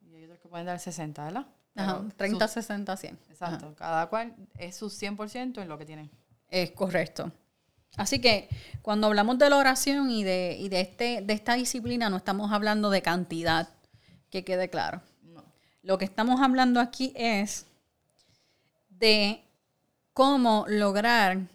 y 0.00 0.14
hay 0.14 0.24
otros 0.24 0.38
que 0.40 0.48
pueden 0.48 0.66
dar 0.66 0.78
60, 0.78 1.24
¿verdad? 1.24 1.46
Ajá, 1.74 1.98
Pero 2.00 2.14
30, 2.16 2.46
sus- 2.48 2.54
60, 2.54 2.96
100. 2.96 3.18
exacto, 3.30 3.74
cada 3.76 4.06
cual 4.08 4.34
es 4.58 4.76
su 4.76 4.88
100% 4.90 5.60
en 5.62 5.68
lo 5.68 5.78
que 5.78 5.84
tienen. 5.86 6.10
Es 6.48 6.70
correcto. 6.72 7.32
Así 7.96 8.20
que 8.20 8.48
cuando 8.82 9.06
hablamos 9.06 9.36
de 9.38 9.50
la 9.50 9.56
oración 9.58 10.10
y 10.10 10.24
de, 10.24 10.56
y 10.58 10.68
de, 10.70 10.80
este, 10.80 11.20
de 11.22 11.32
esta 11.34 11.54
disciplina, 11.54 12.08
no 12.08 12.16
estamos 12.16 12.50
hablando 12.52 12.88
de 12.90 13.02
cantidad, 13.02 13.68
que 14.30 14.44
quede 14.44 14.70
claro. 14.70 15.02
Lo 15.84 15.98
que 15.98 16.04
estamos 16.04 16.40
hablando 16.40 16.78
aquí 16.78 17.12
es 17.16 17.66
de 18.88 19.42
cómo 20.12 20.64
lograr 20.68 21.48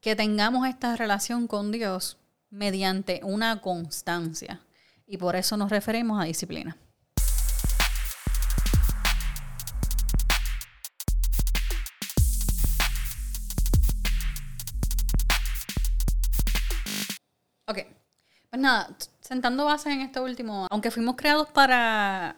que 0.00 0.14
tengamos 0.14 0.68
esta 0.68 0.94
relación 0.94 1.48
con 1.48 1.72
Dios 1.72 2.16
mediante 2.48 3.20
una 3.24 3.60
constancia. 3.60 4.60
Y 5.04 5.16
por 5.16 5.34
eso 5.34 5.56
nos 5.56 5.70
referimos 5.70 6.22
a 6.22 6.26
disciplina. 6.26 6.76
Ok. 17.66 17.78
Pues 18.48 18.62
nada, 18.62 18.96
sentando 19.20 19.64
bases 19.64 19.92
en 19.92 20.02
esto 20.02 20.22
último, 20.22 20.68
aunque 20.70 20.92
fuimos 20.92 21.16
creados 21.16 21.48
para, 21.48 22.36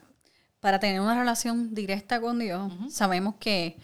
para 0.61 0.79
tener 0.79 1.01
una 1.01 1.19
relación 1.19 1.75
directa 1.75 2.21
con 2.21 2.39
Dios, 2.39 2.73
sabemos 2.91 3.37
que 3.39 3.77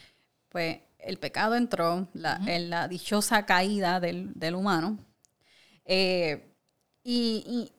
pues 0.49 0.79
el 0.99 1.19
pecado 1.19 1.55
entró, 1.57 2.09
la, 2.15 2.41
en 2.47 2.71
la 2.71 2.89
dichosa 2.89 3.45
caída 3.47 4.01
del, 4.01 4.33
del 4.35 4.55
humano. 4.55 4.99
Eh, 5.85 6.51
y, 7.03 7.45
y 7.47 7.73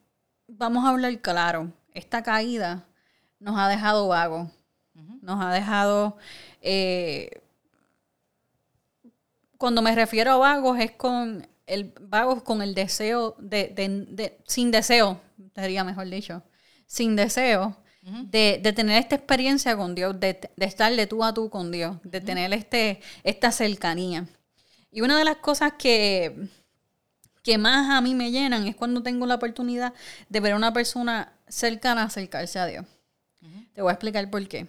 vamos 0.48 0.84
a 0.84 0.90
hablar 0.90 1.20
claro, 1.20 1.72
esta 1.92 2.22
caída 2.22 2.86
nos 3.40 3.58
ha 3.58 3.68
dejado 3.68 4.08
vagos, 4.08 4.50
nos 5.22 5.44
ha 5.44 5.52
dejado... 5.52 6.16
eh, 6.62 7.42
cuando 9.58 9.80
me 9.82 9.94
refiero 9.94 10.32
a 10.32 10.36
vagos 10.36 10.78
es 10.78 10.92
con 10.92 11.46
el 11.66 11.92
vagos 12.00 12.42
con 12.42 12.62
el 12.62 12.74
deseo 12.74 13.34
de, 13.38 13.68
de- 13.68 14.06
de- 14.10 14.38
sin 14.46 14.70
deseo, 14.70 15.20
sería 15.54 15.82
mejor 15.82 16.08
dicho, 16.08 16.42
sin 16.86 17.16
deseo 17.16 17.76
de, 18.30 18.60
de 18.62 18.72
tener 18.72 18.98
esta 19.02 19.16
experiencia 19.16 19.76
con 19.76 19.94
Dios, 19.94 20.18
de, 20.20 20.38
de 20.56 20.66
estar 20.66 20.94
de 20.94 21.06
tú 21.06 21.24
a 21.24 21.34
tú 21.34 21.50
con 21.50 21.72
Dios, 21.72 21.96
de 22.04 22.20
tener 22.20 22.52
este, 22.52 23.00
esta 23.24 23.50
cercanía. 23.50 24.26
Y 24.92 25.00
una 25.00 25.18
de 25.18 25.24
las 25.24 25.36
cosas 25.38 25.72
que, 25.78 26.48
que 27.42 27.58
más 27.58 27.90
a 27.90 28.00
mí 28.00 28.14
me 28.14 28.30
llenan 28.30 28.66
es 28.66 28.76
cuando 28.76 29.02
tengo 29.02 29.26
la 29.26 29.34
oportunidad 29.34 29.92
de 30.28 30.40
ver 30.40 30.52
a 30.52 30.56
una 30.56 30.72
persona 30.72 31.32
cercana 31.48 32.04
acercarse 32.04 32.58
a 32.58 32.66
Dios. 32.66 32.86
Te 33.74 33.82
voy 33.82 33.90
a 33.90 33.94
explicar 33.94 34.30
por 34.30 34.46
qué. 34.48 34.66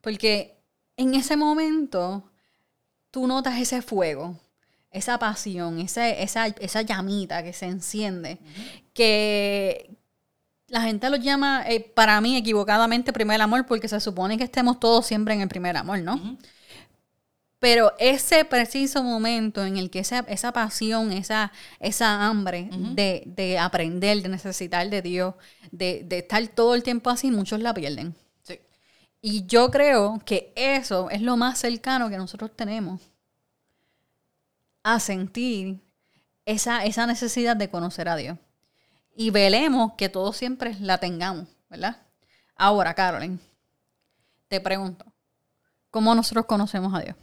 Porque 0.00 0.56
en 0.96 1.14
ese 1.14 1.36
momento 1.36 2.28
tú 3.10 3.26
notas 3.26 3.58
ese 3.60 3.80
fuego, 3.80 4.38
esa 4.90 5.18
pasión, 5.18 5.78
ese- 5.78 6.22
esa, 6.22 6.48
esa 6.48 6.82
llamita 6.82 7.42
que 7.42 7.52
se 7.52 7.66
enciende, 7.66 8.38
que 8.92 9.91
la 10.72 10.80
gente 10.80 11.10
lo 11.10 11.16
llama, 11.18 11.64
eh, 11.68 11.80
para 11.80 12.18
mí 12.22 12.34
equivocadamente, 12.34 13.12
primer 13.12 13.42
amor, 13.42 13.66
porque 13.66 13.88
se 13.88 14.00
supone 14.00 14.38
que 14.38 14.44
estemos 14.44 14.80
todos 14.80 15.04
siempre 15.04 15.34
en 15.34 15.42
el 15.42 15.48
primer 15.48 15.76
amor, 15.76 15.98
¿no? 15.98 16.38
Pero 17.58 17.92
ese 17.98 18.46
preciso 18.46 19.02
momento 19.02 19.66
en 19.66 19.76
el 19.76 19.90
que 19.90 19.98
esa, 19.98 20.20
esa 20.20 20.50
pasión, 20.52 21.12
esa, 21.12 21.52
esa 21.78 22.26
hambre 22.26 22.70
de, 22.72 23.22
de 23.26 23.58
aprender, 23.58 24.22
de 24.22 24.30
necesitar 24.30 24.88
de 24.88 25.02
Dios, 25.02 25.34
de, 25.70 26.04
de 26.06 26.20
estar 26.20 26.44
todo 26.48 26.74
el 26.74 26.82
tiempo 26.82 27.10
así, 27.10 27.30
muchos 27.30 27.60
la 27.60 27.74
pierden. 27.74 28.14
Sí. 28.42 28.58
Y 29.20 29.44
yo 29.44 29.70
creo 29.70 30.22
que 30.24 30.54
eso 30.56 31.10
es 31.10 31.20
lo 31.20 31.36
más 31.36 31.58
cercano 31.58 32.08
que 32.08 32.16
nosotros 32.16 32.50
tenemos 32.56 33.02
a 34.82 34.98
sentir 35.00 35.80
esa, 36.46 36.82
esa 36.86 37.06
necesidad 37.06 37.56
de 37.56 37.68
conocer 37.68 38.08
a 38.08 38.16
Dios. 38.16 38.38
Y 39.14 39.30
velemos 39.30 39.92
que 39.94 40.08
todos 40.08 40.36
siempre 40.36 40.74
la 40.80 40.98
tengamos, 40.98 41.48
¿verdad? 41.68 42.00
Ahora, 42.56 42.94
Carolyn, 42.94 43.40
te 44.48 44.60
pregunto, 44.60 45.04
¿cómo 45.90 46.14
nosotros 46.14 46.46
conocemos 46.46 46.94
a 46.94 47.00
Dios? 47.00 47.16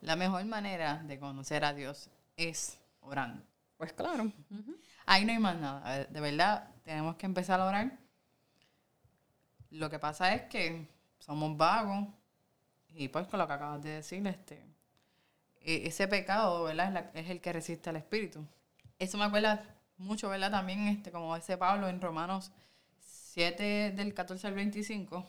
La 0.00 0.16
mejor 0.16 0.44
manera 0.46 1.02
de 1.04 1.18
conocer 1.18 1.64
a 1.64 1.74
Dios 1.74 2.08
es 2.36 2.78
orando. 3.00 3.42
Pues 3.76 3.92
claro. 3.92 4.32
Ahí 5.06 5.24
no 5.24 5.32
hay 5.32 5.38
más 5.38 5.56
nada. 5.56 6.04
De 6.04 6.20
verdad, 6.20 6.68
tenemos 6.84 7.16
que 7.16 7.26
empezar 7.26 7.60
a 7.60 7.66
orar. 7.66 7.98
Lo 9.70 9.90
que 9.90 9.98
pasa 9.98 10.34
es 10.34 10.42
que 10.42 10.86
somos 11.18 11.56
vagos. 11.56 12.08
Y 12.90 13.08
pues 13.08 13.26
con 13.26 13.38
lo 13.38 13.46
que 13.46 13.52
acabas 13.52 13.82
de 13.82 13.90
decir, 13.90 14.26
este, 14.26 14.64
e- 15.60 15.86
ese 15.86 16.08
pecado, 16.08 16.64
¿verdad? 16.64 16.86
Es, 16.88 16.92
la- 16.92 17.10
es 17.20 17.30
el 17.30 17.40
que 17.40 17.52
resiste 17.52 17.90
al 17.90 17.96
espíritu. 17.96 18.44
Eso 18.98 19.18
me 19.18 19.24
acuerda 19.24 19.62
mucho, 19.98 20.28
¿verdad? 20.28 20.50
También, 20.50 20.88
este, 20.88 21.10
como 21.10 21.34
dice 21.36 21.56
Pablo 21.56 21.88
en 21.88 22.00
Romanos 22.00 22.52
7, 23.00 23.92
del 23.96 24.14
14 24.14 24.46
al 24.46 24.54
25. 24.54 25.26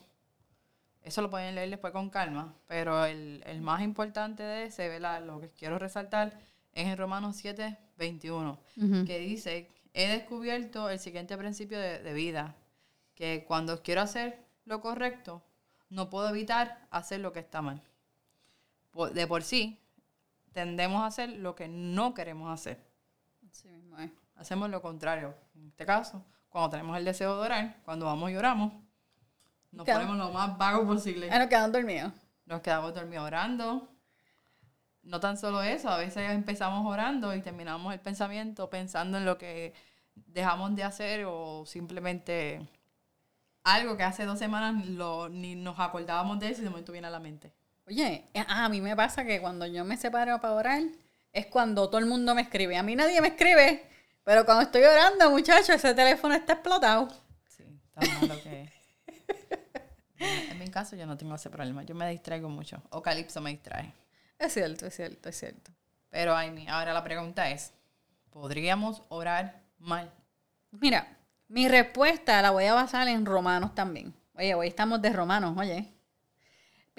Eso 1.02 1.22
lo 1.22 1.30
pueden 1.30 1.54
leer 1.54 1.70
después 1.70 1.92
con 1.92 2.10
calma. 2.10 2.54
Pero 2.66 3.04
el, 3.04 3.42
el 3.46 3.60
más 3.60 3.82
importante 3.82 4.42
de 4.42 4.64
ese, 4.66 4.88
¿verdad? 4.88 5.22
Lo 5.24 5.40
que 5.40 5.50
quiero 5.50 5.78
resaltar 5.78 6.38
es 6.72 6.86
en 6.86 6.96
Romanos 6.96 7.36
7, 7.36 7.76
21 7.98 8.58
Ujú. 8.76 9.04
que 9.04 9.18
dice, 9.18 9.68
he 9.94 10.08
descubierto 10.08 10.88
el 10.90 10.98
siguiente 10.98 11.36
principio 11.36 11.78
de, 11.78 11.98
de 12.00 12.12
vida, 12.12 12.54
que 13.14 13.44
cuando 13.46 13.82
quiero 13.82 14.02
hacer 14.02 14.38
lo 14.64 14.80
correcto, 14.80 15.42
no 15.88 16.08
puedo 16.10 16.28
evitar 16.28 16.86
hacer 16.90 17.20
lo 17.20 17.32
que 17.32 17.40
está 17.40 17.60
mal. 17.62 17.82
De 19.14 19.26
por 19.26 19.42
sí, 19.42 19.78
tendemos 20.52 21.02
a 21.02 21.06
hacer 21.06 21.30
lo 21.30 21.54
que 21.54 21.68
no 21.68 22.14
queremos 22.14 22.52
hacer. 22.52 22.78
Así 23.50 23.68
mismo 23.68 23.98
es. 23.98 24.10
Hacemos 24.40 24.70
lo 24.70 24.80
contrario. 24.80 25.34
En 25.54 25.68
este 25.68 25.84
caso, 25.84 26.24
cuando 26.48 26.70
tenemos 26.70 26.96
el 26.96 27.04
deseo 27.04 27.36
de 27.36 27.42
orar, 27.42 27.76
cuando 27.84 28.06
vamos 28.06 28.30
y 28.30 28.36
oramos, 28.36 28.72
nos 29.70 29.84
Claro. 29.84 30.00
ponemos 30.06 30.26
lo 30.26 30.32
más 30.32 30.56
vago 30.56 30.86
posible. 30.86 31.28
Ah, 31.30 31.38
nos 31.38 31.48
quedan 31.48 31.70
dormidos. 31.70 32.12
Nos 32.46 32.60
quedamos 32.62 32.94
dormidos 32.94 33.26
orando. 33.26 33.88
No 35.02 35.20
tan 35.20 35.36
solo 35.36 35.62
eso, 35.62 35.88
a 35.90 35.96
veces 35.98 36.30
empezamos 36.30 36.86
orando 36.90 37.34
y 37.34 37.42
terminamos 37.42 37.92
el 37.92 38.00
pensamiento 38.00 38.68
pensando 38.68 39.18
en 39.18 39.24
lo 39.24 39.38
que 39.38 39.72
dejamos 40.14 40.74
de 40.74 40.84
hacer 40.84 41.24
o 41.26 41.64
simplemente 41.66 42.66
algo 43.64 43.96
que 43.96 44.02
hace 44.02 44.24
dos 44.24 44.38
semanas 44.38 44.86
lo, 44.86 45.28
ni 45.28 45.54
nos 45.54 45.78
acordábamos 45.78 46.38
de 46.40 46.48
eso 46.50 46.60
y 46.62 46.64
de 46.64 46.70
momento 46.70 46.92
viene 46.92 47.06
a 47.06 47.10
la 47.10 47.20
mente. 47.20 47.52
Oye, 47.86 48.28
eh, 48.34 48.44
a 48.48 48.68
mí 48.68 48.80
me 48.80 48.96
pasa 48.96 49.24
que 49.24 49.40
cuando 49.40 49.66
yo 49.66 49.84
me 49.84 49.96
separo 49.96 50.40
para 50.40 50.54
orar, 50.54 50.82
es 51.32 51.46
cuando 51.46 51.88
todo 51.88 51.98
el 51.98 52.06
mundo 52.06 52.34
me 52.34 52.42
escribe. 52.42 52.76
A 52.76 52.82
mí 52.82 52.94
nadie 52.96 53.20
me 53.20 53.28
escribe, 53.28 53.89
pero 54.24 54.44
cuando 54.44 54.62
estoy 54.62 54.82
orando, 54.82 55.30
muchachos, 55.30 55.70
ese 55.70 55.94
teléfono 55.94 56.34
está 56.34 56.54
explotado. 56.54 57.08
Sí, 57.48 57.64
tan 57.92 58.20
malo 58.20 58.42
que 58.42 58.62
es. 58.62 58.70
En 60.50 60.58
mi 60.58 60.68
caso 60.68 60.96
yo 60.96 61.06
no 61.06 61.16
tengo 61.16 61.34
ese 61.34 61.48
problema, 61.48 61.82
yo 61.82 61.94
me 61.94 62.08
distraigo 62.10 62.48
mucho. 62.48 62.82
O 62.90 63.02
Calipso 63.02 63.40
me 63.40 63.50
distrae. 63.50 63.92
Es 64.38 64.52
cierto, 64.52 64.86
es 64.86 64.94
cierto, 64.94 65.28
es 65.28 65.38
cierto. 65.38 65.70
Pero 66.10 66.34
Amy, 66.34 66.68
ahora 66.68 66.92
la 66.92 67.02
pregunta 67.02 67.50
es, 67.50 67.72
¿podríamos 68.30 69.02
orar 69.08 69.62
mal? 69.78 70.12
Mira, 70.70 71.18
mi 71.48 71.68
respuesta 71.68 72.40
la 72.42 72.50
voy 72.50 72.66
a 72.66 72.74
basar 72.74 73.08
en 73.08 73.24
Romanos 73.24 73.74
también. 73.74 74.14
Oye, 74.34 74.54
hoy 74.54 74.68
estamos 74.68 75.00
de 75.02 75.10
Romanos, 75.10 75.56
oye. 75.56 75.92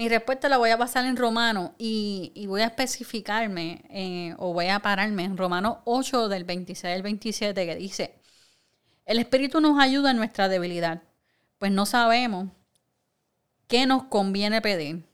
Mi 0.02 0.10
respuesta 0.10 0.50
la 0.50 0.58
voy 0.58 0.72
a 0.72 0.78
basar 0.78 1.06
en 1.06 1.16
Romanos 1.16 1.74
y, 1.78 2.48
voy 2.48 2.62
a 2.62 2.66
especificarme 2.66 3.84
eh, 3.92 4.34
o 4.40 4.52
voy 4.52 4.66
a 4.66 4.80
pararme 4.80 5.26
en 5.26 5.38
Romanos 5.38 5.78
8 5.86 6.28
del 6.28 6.44
26 6.44 6.96
al 6.96 7.04
27 7.04 7.68
que 7.68 7.76
dice, 7.76 8.16
el 9.06 9.20
Espíritu 9.20 9.62
nos 9.62 9.80
ayuda 9.80 10.10
en 10.10 10.18
nuestra 10.18 10.50
debilidad, 10.50 11.04
pues 11.60 11.72
no 11.72 11.86
sabemos 11.86 12.48
qué 13.68 13.86
nos 13.86 14.06
conviene 14.06 14.60
pedir, 14.60 15.06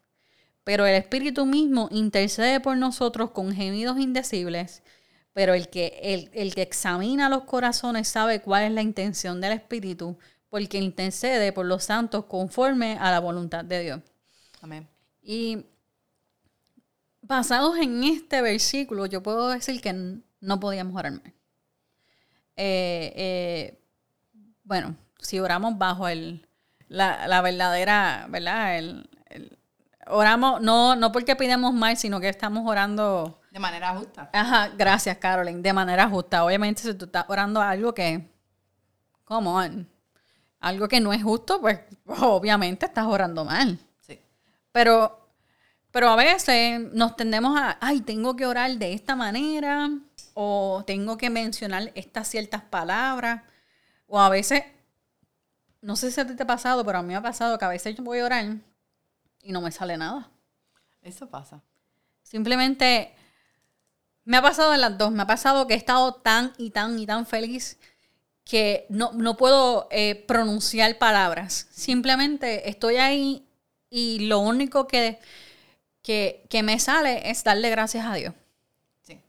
pero 0.63 0.85
el 0.85 0.95
Espíritu 0.95 1.45
mismo 1.45 1.89
intercede 1.91 2.61
por 2.61 2.77
nosotros 2.77 3.31
con 3.31 3.53
gemidos 3.53 3.99
indecibles, 3.99 4.83
pero 5.33 5.53
el 5.53 5.67
que, 5.67 5.99
el, 6.01 6.29
el 6.31 6.55
que 6.55 6.61
examina 6.61 7.27
los 7.27 7.43
corazones 7.43 8.07
sabe 8.07 8.39
cuál 8.41 8.63
es 8.63 8.71
la 8.71 8.83
intención 8.83 9.41
del 9.41 9.51
Espíritu, 9.51 10.17
porque 10.47 10.77
intercede 10.77 11.51
por 11.51 11.65
los 11.65 11.83
santos 11.83 12.23
conforme 12.23 12.97
a 13.01 13.11
la 13.11 13.19
voluntad 13.19 13.65
de 13.65 13.83
Dios. 13.83 14.01
Amén. 14.67 14.85
Y 15.21 15.65
basados 17.21 17.77
en 17.77 18.03
este 18.03 18.41
versículo, 18.41 19.05
yo 19.05 19.23
puedo 19.23 19.47
decir 19.47 19.79
que 19.79 19.93
no 20.41 20.59
podíamos 20.59 20.93
orar 20.93 21.13
mal. 21.13 21.33
Eh, 22.57 23.13
eh, 23.15 23.81
bueno, 24.65 24.97
si 25.19 25.39
oramos 25.39 25.77
bajo 25.77 26.09
el, 26.09 26.45
la, 26.89 27.27
la 27.29 27.41
verdadera, 27.41 28.27
¿verdad? 28.29 28.77
El, 28.77 29.09
el- 29.29 29.57
oramos, 30.07 30.59
no, 30.61 30.97
no 30.97 31.13
porque 31.13 31.37
pidamos 31.37 31.73
mal, 31.73 31.95
sino 31.95 32.19
que 32.19 32.27
estamos 32.27 32.69
orando. 32.69 33.39
De 33.51 33.59
manera 33.59 33.95
justa. 33.95 34.29
Ajá, 34.33 34.69
gracias, 34.77 35.17
Caroline, 35.17 35.61
de 35.61 35.71
manera 35.71 36.09
justa. 36.09 36.43
Obviamente, 36.43 36.81
si 36.81 36.93
tú 36.93 37.05
estás 37.05 37.23
orando 37.29 37.61
algo 37.61 37.93
que, 37.93 38.29
como 39.23 39.61
algo 40.59 40.87
que 40.89 40.99
no 40.99 41.13
es 41.13 41.23
justo, 41.23 41.61
pues 41.61 41.79
obviamente 42.05 42.85
estás 42.85 43.05
orando 43.05 43.45
mal. 43.45 43.79
Pero, 44.77 45.27
pero 45.89 46.09
a 46.09 46.15
veces 46.15 46.79
nos 46.93 47.15
tendemos 47.15 47.59
a, 47.59 47.79
ay, 47.81 48.01
tengo 48.01 48.35
que 48.35 48.45
orar 48.45 48.69
de 48.77 48.93
esta 48.93 49.15
manera, 49.15 49.89
o 50.35 50.83
tengo 50.85 51.17
que 51.17 51.31
mencionar 51.31 51.91
estas 51.95 52.27
ciertas 52.27 52.61
palabras, 52.61 53.41
o 54.05 54.21
a 54.21 54.29
veces, 54.29 54.65
no 55.81 55.95
sé 55.95 56.11
si 56.11 56.21
a 56.21 56.27
ti 56.27 56.35
te 56.35 56.43
ha 56.43 56.45
pasado, 56.45 56.85
pero 56.85 56.99
a 56.99 57.01
mí 57.01 57.07
me 57.07 57.15
ha 57.15 57.23
pasado 57.23 57.57
que 57.57 57.65
a 57.65 57.69
veces 57.69 57.95
yo 57.95 58.03
voy 58.03 58.19
a 58.19 58.25
orar 58.25 58.57
y 59.41 59.51
no 59.51 59.61
me 59.61 59.71
sale 59.71 59.97
nada. 59.97 60.29
Eso 61.01 61.27
pasa. 61.27 61.63
Simplemente 62.21 63.15
me 64.25 64.37
ha 64.37 64.43
pasado 64.43 64.75
en 64.75 64.81
las 64.81 64.95
dos. 64.95 65.11
Me 65.11 65.23
ha 65.23 65.27
pasado 65.27 65.65
que 65.65 65.73
he 65.73 65.77
estado 65.77 66.13
tan 66.13 66.53
y 66.59 66.69
tan 66.69 66.99
y 66.99 67.07
tan 67.07 67.25
feliz 67.25 67.79
que 68.45 68.85
no, 68.89 69.11
no 69.13 69.37
puedo 69.37 69.87
eh, 69.89 70.23
pronunciar 70.27 70.99
palabras. 70.99 71.65
Simplemente 71.71 72.69
estoy 72.69 72.97
ahí 72.97 73.46
y 73.89 74.19
lo 74.27 74.39
único 74.39 74.87
que, 74.87 75.19
que, 76.01 76.45
que 76.49 76.63
me 76.63 76.79
sale 76.79 77.29
es 77.29 77.43
darle 77.43 77.69
gracias 77.69 78.05
a 78.05 78.13
Dios. 78.15 78.33
Sí. 79.01 79.19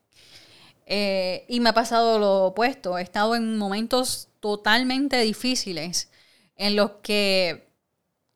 Eh, 0.87 1.45
y 1.49 1.61
me 1.61 1.71
ha 1.71 1.75
pasado 1.75 2.19
lo 2.19 2.47
opuesto. 2.47 2.99
He 2.99 3.03
estado 3.03 3.35
en 3.35 3.57
momentos 3.57 4.29
totalmente 4.41 5.21
difíciles 5.21 6.11
en 6.57 6.77
los 6.77 6.93
que, 7.03 7.69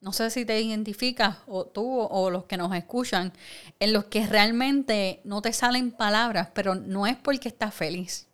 no 0.01 0.13
sé 0.13 0.31
si 0.31 0.45
te 0.45 0.61
identificas 0.61 1.39
o 1.47 1.65
tú 1.65 2.01
o 2.01 2.31
los 2.31 2.45
que 2.45 2.57
nos 2.57 2.75
escuchan, 2.75 3.33
en 3.81 3.93
los 3.93 4.05
que 4.05 4.27
realmente 4.27 5.21
no 5.25 5.43
te 5.43 5.53
salen 5.53 5.91
palabras, 5.91 6.49
pero 6.55 6.75
no 6.75 7.07
es 7.07 7.17
porque 7.17 7.49
estás 7.49 7.75
feliz, 7.75 8.29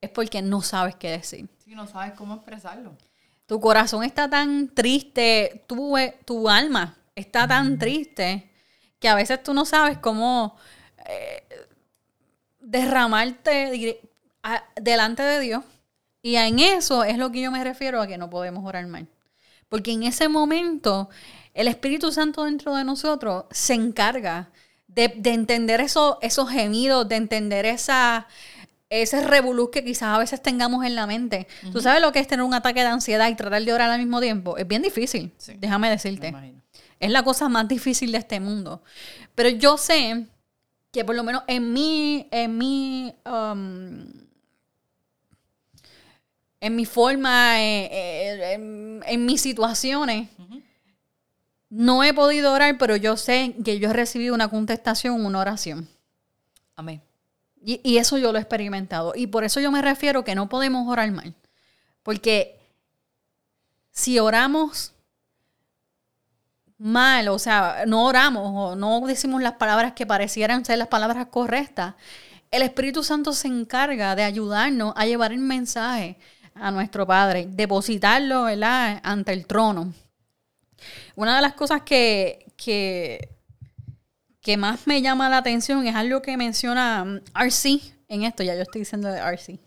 es 0.00 0.10
porque 0.10 0.42
no 0.42 0.62
sabes 0.62 0.94
qué 0.94 1.10
decir. 1.10 1.48
Sí, 1.64 1.74
no 1.74 1.88
sabes 1.88 2.12
cómo 2.14 2.34
expresarlo. 2.34 2.96
Tu 3.46 3.60
corazón 3.60 4.04
está 4.04 4.28
tan 4.28 4.68
triste, 4.68 5.64
tu, 5.66 5.96
tu 6.24 6.48
alma 6.48 6.96
está 7.16 7.48
tan 7.48 7.78
triste 7.78 8.50
que 9.00 9.08
a 9.08 9.14
veces 9.16 9.42
tú 9.42 9.52
no 9.54 9.64
sabes 9.64 9.98
cómo 9.98 10.56
eh, 11.08 11.42
derramarte 12.60 14.00
a- 14.42 14.64
delante 14.80 15.22
de 15.22 15.40
Dios. 15.40 15.64
Y 16.22 16.36
en 16.36 16.58
eso 16.58 17.04
es 17.04 17.18
lo 17.18 17.30
que 17.30 17.40
yo 17.40 17.50
me 17.52 17.62
refiero 17.62 18.00
a 18.00 18.06
que 18.06 18.18
no 18.18 18.30
podemos 18.30 18.64
orar 18.64 18.86
mal. 18.86 19.06
Porque 19.68 19.92
en 19.92 20.02
ese 20.02 20.28
momento 20.28 21.08
el 21.54 21.68
Espíritu 21.68 22.12
Santo 22.12 22.44
dentro 22.44 22.74
de 22.74 22.84
nosotros 22.84 23.44
se 23.50 23.74
encarga 23.74 24.50
de, 24.88 25.08
de 25.16 25.32
entender 25.34 25.80
eso- 25.80 26.18
esos 26.22 26.50
gemidos, 26.50 27.08
de 27.08 27.16
entender 27.16 27.66
esa, 27.66 28.26
ese 28.90 29.24
revolú 29.24 29.70
que 29.70 29.84
quizás 29.84 30.14
a 30.14 30.18
veces 30.18 30.42
tengamos 30.42 30.84
en 30.84 30.94
la 30.96 31.06
mente. 31.06 31.46
¿Tú 31.72 31.80
sabes 31.80 32.00
lo 32.00 32.12
que 32.12 32.18
es 32.18 32.26
tener 32.26 32.44
un 32.44 32.54
ataque 32.54 32.80
de 32.80 32.86
ansiedad 32.88 33.28
y 33.28 33.34
tratar 33.34 33.62
de 33.62 33.72
orar 33.72 33.90
al 33.90 33.98
mismo 33.98 34.20
tiempo? 34.20 34.56
Es 34.56 34.66
bien 34.66 34.82
difícil, 34.82 35.32
Sí. 35.38 35.54
déjame 35.58 35.88
Me 35.88 35.92
decirte. 35.92 36.32
Es 36.98 37.10
la 37.10 37.22
cosa 37.22 37.48
más 37.48 37.68
difícil 37.68 38.12
de 38.12 38.18
este 38.18 38.40
mundo. 38.40 38.82
Pero 39.34 39.48
yo 39.50 39.76
sé 39.76 40.26
que 40.90 41.04
por 41.04 41.14
lo 41.14 41.22
menos 41.24 41.42
en 41.46 41.72
mi, 41.72 42.26
en 42.30 42.56
mi, 42.56 43.14
um, 43.26 44.06
en 46.60 46.74
mi 46.74 46.86
forma, 46.86 47.60
eh, 47.62 47.88
eh, 47.92 48.52
en, 48.54 49.02
en 49.06 49.26
mis 49.26 49.42
situaciones, 49.42 50.30
no 51.68 52.02
he 52.02 52.14
podido 52.14 52.52
orar, 52.52 52.78
pero 52.78 52.96
yo 52.96 53.16
sé 53.16 53.54
que 53.64 53.78
yo 53.78 53.90
he 53.90 53.92
recibido 53.92 54.34
una 54.34 54.48
contestación, 54.48 55.24
una 55.26 55.40
oración. 55.40 55.88
Amén. 56.76 57.02
Y, 57.62 57.80
y 57.82 57.98
eso 57.98 58.16
yo 58.16 58.32
lo 58.32 58.38
he 58.38 58.40
experimentado. 58.40 59.12
Y 59.14 59.26
por 59.26 59.44
eso 59.44 59.60
yo 59.60 59.70
me 59.70 59.82
refiero 59.82 60.24
que 60.24 60.34
no 60.34 60.48
podemos 60.48 60.88
orar 60.88 61.10
mal. 61.10 61.34
Porque 62.02 62.58
si 63.90 64.18
oramos 64.18 64.92
mal, 66.78 67.28
o 67.28 67.38
sea, 67.38 67.84
no 67.86 68.04
oramos 68.04 68.50
o 68.54 68.76
no 68.76 69.00
decimos 69.06 69.42
las 69.42 69.54
palabras 69.54 69.92
que 69.92 70.06
parecieran 70.06 70.64
ser 70.64 70.78
las 70.78 70.88
palabras 70.88 71.26
correctas, 71.30 71.94
el 72.50 72.62
Espíritu 72.62 73.02
Santo 73.02 73.32
se 73.32 73.48
encarga 73.48 74.14
de 74.14 74.22
ayudarnos 74.22 74.92
a 74.96 75.06
llevar 75.06 75.32
el 75.32 75.38
mensaje 75.38 76.16
a 76.54 76.70
nuestro 76.70 77.06
Padre, 77.06 77.46
depositarlo 77.50 78.44
¿verdad? 78.44 79.00
ante 79.02 79.32
el 79.32 79.46
trono. 79.46 79.92
Una 81.14 81.36
de 81.36 81.42
las 81.42 81.54
cosas 81.54 81.82
que, 81.82 82.46
que, 82.56 83.30
que 84.40 84.56
más 84.56 84.86
me 84.86 85.02
llama 85.02 85.28
la 85.28 85.38
atención 85.38 85.86
es 85.86 85.94
algo 85.94 86.22
que 86.22 86.36
menciona 86.36 87.04
mm, 87.04 87.20
RC 87.34 87.80
en 88.08 88.22
esto, 88.22 88.42
ya 88.42 88.54
yo 88.54 88.62
estoy 88.62 88.82
diciendo 88.82 89.08
de 89.08 89.18
RC. 89.18 89.58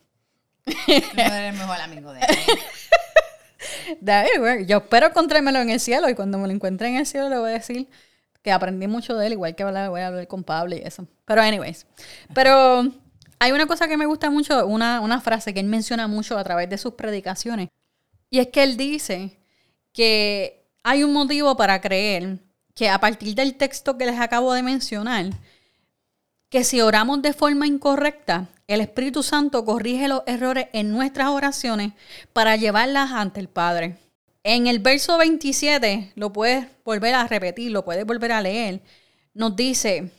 No 0.65 1.23
eres 1.23 1.53
el 1.53 1.59
mejor 1.59 1.81
amigo 1.81 2.13
de 2.13 2.21
él. 2.21 2.27
Yo 4.67 4.77
espero 4.77 5.07
encontrármelo 5.07 5.59
en 5.59 5.69
el 5.69 5.79
cielo 5.79 6.09
y 6.09 6.15
cuando 6.15 6.37
me 6.37 6.47
lo 6.47 6.53
encuentre 6.53 6.87
en 6.87 6.95
el 6.95 7.05
cielo 7.05 7.29
le 7.29 7.37
voy 7.37 7.51
a 7.51 7.53
decir 7.53 7.87
que 8.41 8.51
aprendí 8.51 8.87
mucho 8.87 9.17
de 9.17 9.27
él, 9.27 9.33
igual 9.33 9.55
que 9.55 9.63
voy 9.63 9.75
a 9.75 10.07
hablar 10.07 10.27
con 10.27 10.43
Pablo 10.43 10.75
y 10.75 10.79
eso. 10.79 11.07
Pero 11.25 11.41
anyways, 11.41 11.85
pero 12.33 12.89
hay 13.39 13.51
una 13.51 13.67
cosa 13.67 13.87
que 13.87 13.97
me 13.97 14.05
gusta 14.05 14.29
mucho, 14.29 14.65
una, 14.65 15.01
una 15.01 15.21
frase 15.21 15.53
que 15.53 15.59
él 15.59 15.67
menciona 15.67 16.07
mucho 16.07 16.37
a 16.37 16.43
través 16.43 16.69
de 16.69 16.77
sus 16.77 16.93
predicaciones, 16.93 17.69
y 18.29 18.39
es 18.39 18.47
que 18.47 18.63
él 18.63 18.77
dice 18.77 19.39
que 19.91 20.65
hay 20.83 21.03
un 21.03 21.13
motivo 21.13 21.57
para 21.57 21.81
creer 21.81 22.39
que 22.75 22.89
a 22.89 22.99
partir 22.99 23.35
del 23.35 23.55
texto 23.55 23.97
que 23.97 24.05
les 24.05 24.19
acabo 24.19 24.53
de 24.53 24.63
mencionar, 24.63 25.25
que 26.49 26.63
si 26.63 26.81
oramos 26.81 27.21
de 27.21 27.33
forma 27.33 27.67
incorrecta, 27.67 28.49
el 28.67 28.81
Espíritu 28.81 29.23
Santo 29.23 29.65
corrige 29.65 30.07
los 30.07 30.23
errores 30.25 30.67
en 30.73 30.91
nuestras 30.91 31.29
oraciones 31.29 31.93
para 32.33 32.55
llevarlas 32.55 33.11
ante 33.11 33.39
el 33.39 33.49
Padre. 33.49 33.97
En 34.43 34.67
el 34.67 34.79
verso 34.79 35.17
27, 35.17 36.13
lo 36.15 36.33
puedes 36.33 36.67
volver 36.83 37.13
a 37.13 37.27
repetir, 37.27 37.71
lo 37.71 37.83
puedes 37.83 38.05
volver 38.05 38.31
a 38.31 38.41
leer, 38.41 38.81
nos 39.33 39.55
dice 39.55 40.11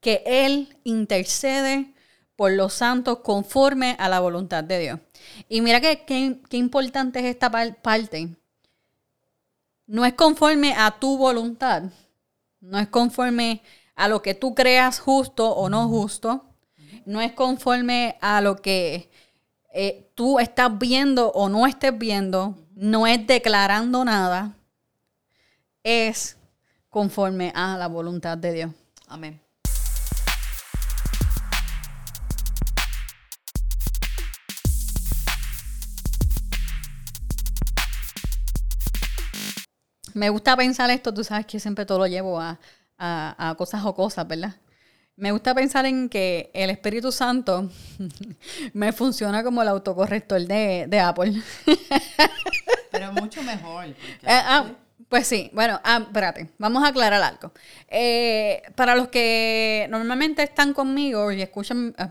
que 0.00 0.22
Él 0.26 0.76
intercede 0.84 1.94
por 2.36 2.52
los 2.52 2.74
santos 2.74 3.20
conforme 3.20 3.96
a 3.98 4.08
la 4.08 4.20
voluntad 4.20 4.62
de 4.62 4.78
Dios. 4.78 5.00
Y 5.48 5.60
mira 5.62 5.80
qué, 5.80 6.04
qué, 6.04 6.56
importante 6.56 7.18
es 7.18 7.24
esta 7.24 7.50
parte. 7.50 8.28
No 9.86 10.04
es 10.04 10.14
conforme 10.14 10.74
a 10.76 10.98
tu 10.98 11.16
voluntad, 11.16 11.84
no 12.60 12.78
es 12.78 12.88
conforme 12.88 13.62
a 13.96 14.08
lo 14.08 14.22
que 14.22 14.34
tú 14.34 14.54
creas 14.54 15.00
justo 15.00 15.50
o 15.50 15.68
no 15.70 15.88
justo, 15.88 16.44
no 17.06 17.20
es 17.20 17.32
conforme 17.32 18.18
a 18.20 18.40
lo 18.42 18.56
que 18.56 19.10
eh, 19.72 20.10
tú 20.14 20.38
estás 20.38 20.78
viendo 20.78 21.32
o 21.32 21.48
no 21.48 21.66
estés 21.66 21.96
viendo, 21.96 22.56
no 22.74 23.06
es 23.06 23.26
declarando 23.26 24.04
nada, 24.04 24.54
es 25.82 26.36
conforme 26.90 27.52
a 27.54 27.76
la 27.78 27.88
voluntad 27.88 28.36
de 28.36 28.52
Dios. 28.52 28.70
Amén. 29.08 29.40
Me 40.12 40.30
gusta 40.30 40.56
pensar 40.56 40.90
esto, 40.90 41.12
tú 41.12 41.24
sabes 41.24 41.44
que 41.44 41.60
siempre 41.60 41.84
todo 41.84 41.98
lo 41.98 42.06
llevo 42.06 42.40
a, 42.40 42.58
a, 42.98 43.50
a 43.50 43.54
cosas 43.54 43.84
o 43.84 43.94
cosas, 43.94 44.26
¿verdad? 44.26 44.54
Me 45.16 45.32
gusta 45.32 45.54
pensar 45.54 45.86
en 45.86 46.10
que 46.10 46.50
el 46.52 46.68
Espíritu 46.68 47.10
Santo 47.10 47.70
me 48.74 48.92
funciona 48.92 49.42
como 49.42 49.62
el 49.62 49.68
autocorrector 49.68 50.42
de, 50.42 50.84
de 50.88 51.00
Apple. 51.00 51.40
Pero 52.90 53.12
mucho 53.14 53.42
mejor. 53.42 53.86
Eh, 53.86 53.94
ah, 54.26 54.72
pues 55.08 55.26
sí, 55.26 55.50
bueno, 55.54 55.80
ah, 55.84 56.00
espérate, 56.02 56.50
vamos 56.58 56.84
a 56.84 56.88
aclarar 56.88 57.22
algo. 57.22 57.50
Eh, 57.88 58.62
para 58.74 58.94
los 58.94 59.08
que 59.08 59.86
normalmente 59.88 60.42
están 60.42 60.74
conmigo 60.74 61.32
y 61.32 61.40
escuchan, 61.40 61.94
ah, 61.96 62.10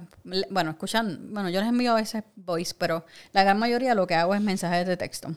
bueno, 0.50 0.71
escuchan, 0.71 1.32
bueno, 1.32 1.50
yo 1.50 1.60
les 1.60 1.69
envío 1.69 1.91
a 1.91 1.95
veces 1.95 2.24
voice, 2.36 2.74
pero 2.76 3.06
la 3.34 3.43
gran 3.43 3.60
mayoría 3.60 3.93
lo 3.93 4.08
que 4.08 4.15
hago 4.15 4.34
es 4.34 4.41
mensajes 4.41 4.88
de 4.88 4.98
texto. 4.98 5.30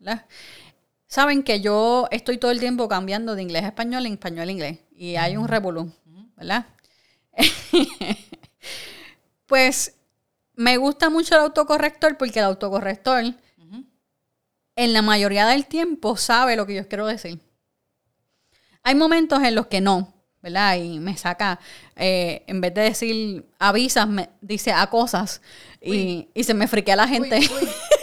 ¿verdad? 0.00 0.26
Saben 1.14 1.44
que 1.44 1.60
yo 1.60 2.08
estoy 2.10 2.38
todo 2.38 2.50
el 2.50 2.58
tiempo 2.58 2.88
cambiando 2.88 3.36
de 3.36 3.42
inglés 3.42 3.62
a 3.62 3.68
español, 3.68 4.04
en 4.04 4.14
español 4.14 4.48
a 4.48 4.50
inglés, 4.50 4.78
y 4.96 5.14
hay 5.14 5.36
un 5.36 5.46
revolú, 5.46 5.92
¿verdad? 6.36 6.66
pues 9.46 9.94
me 10.54 10.76
gusta 10.76 11.10
mucho 11.10 11.36
el 11.36 11.42
autocorrector 11.42 12.16
porque 12.16 12.40
el 12.40 12.46
autocorrector 12.46 13.26
en 14.74 14.92
la 14.92 15.02
mayoría 15.02 15.46
del 15.46 15.66
tiempo 15.66 16.16
sabe 16.16 16.56
lo 16.56 16.66
que 16.66 16.74
yo 16.74 16.88
quiero 16.88 17.06
decir. 17.06 17.38
Hay 18.82 18.96
momentos 18.96 19.40
en 19.44 19.54
los 19.54 19.68
que 19.68 19.80
no, 19.80 20.12
¿verdad? 20.42 20.78
Y 20.78 20.98
me 20.98 21.16
saca, 21.16 21.60
eh, 21.94 22.42
en 22.48 22.60
vez 22.60 22.74
de 22.74 22.80
decir 22.80 23.48
avisas, 23.60 24.08
me 24.08 24.30
dice 24.40 24.72
a 24.72 24.84
cosas 24.90 25.40
y, 25.80 26.26
se 26.42 26.54
me 26.54 26.66
friquea 26.66 26.96
la 26.96 27.06
gente. 27.06 27.38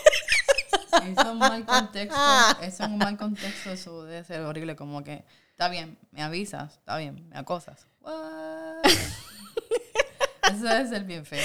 Eso 0.91 1.21
es 1.21 1.27
un 1.27 1.39
mal 1.39 1.65
contexto. 1.65 2.19
Eso 2.61 2.83
es 2.83 2.89
un 2.89 2.97
mal 2.97 3.17
contexto. 3.17 3.71
Eso 3.71 4.03
debe 4.05 4.23
ser 4.23 4.41
horrible. 4.41 4.75
Como 4.75 5.03
que, 5.03 5.23
está 5.51 5.69
bien, 5.69 5.97
me 6.11 6.21
avisas, 6.21 6.77
está 6.77 6.97
bien, 6.97 7.27
me 7.29 7.37
acosas. 7.37 7.87
Eso 10.43 10.63
debe 10.65 10.87
ser 10.87 11.03
bien 11.03 11.25
feo. 11.25 11.39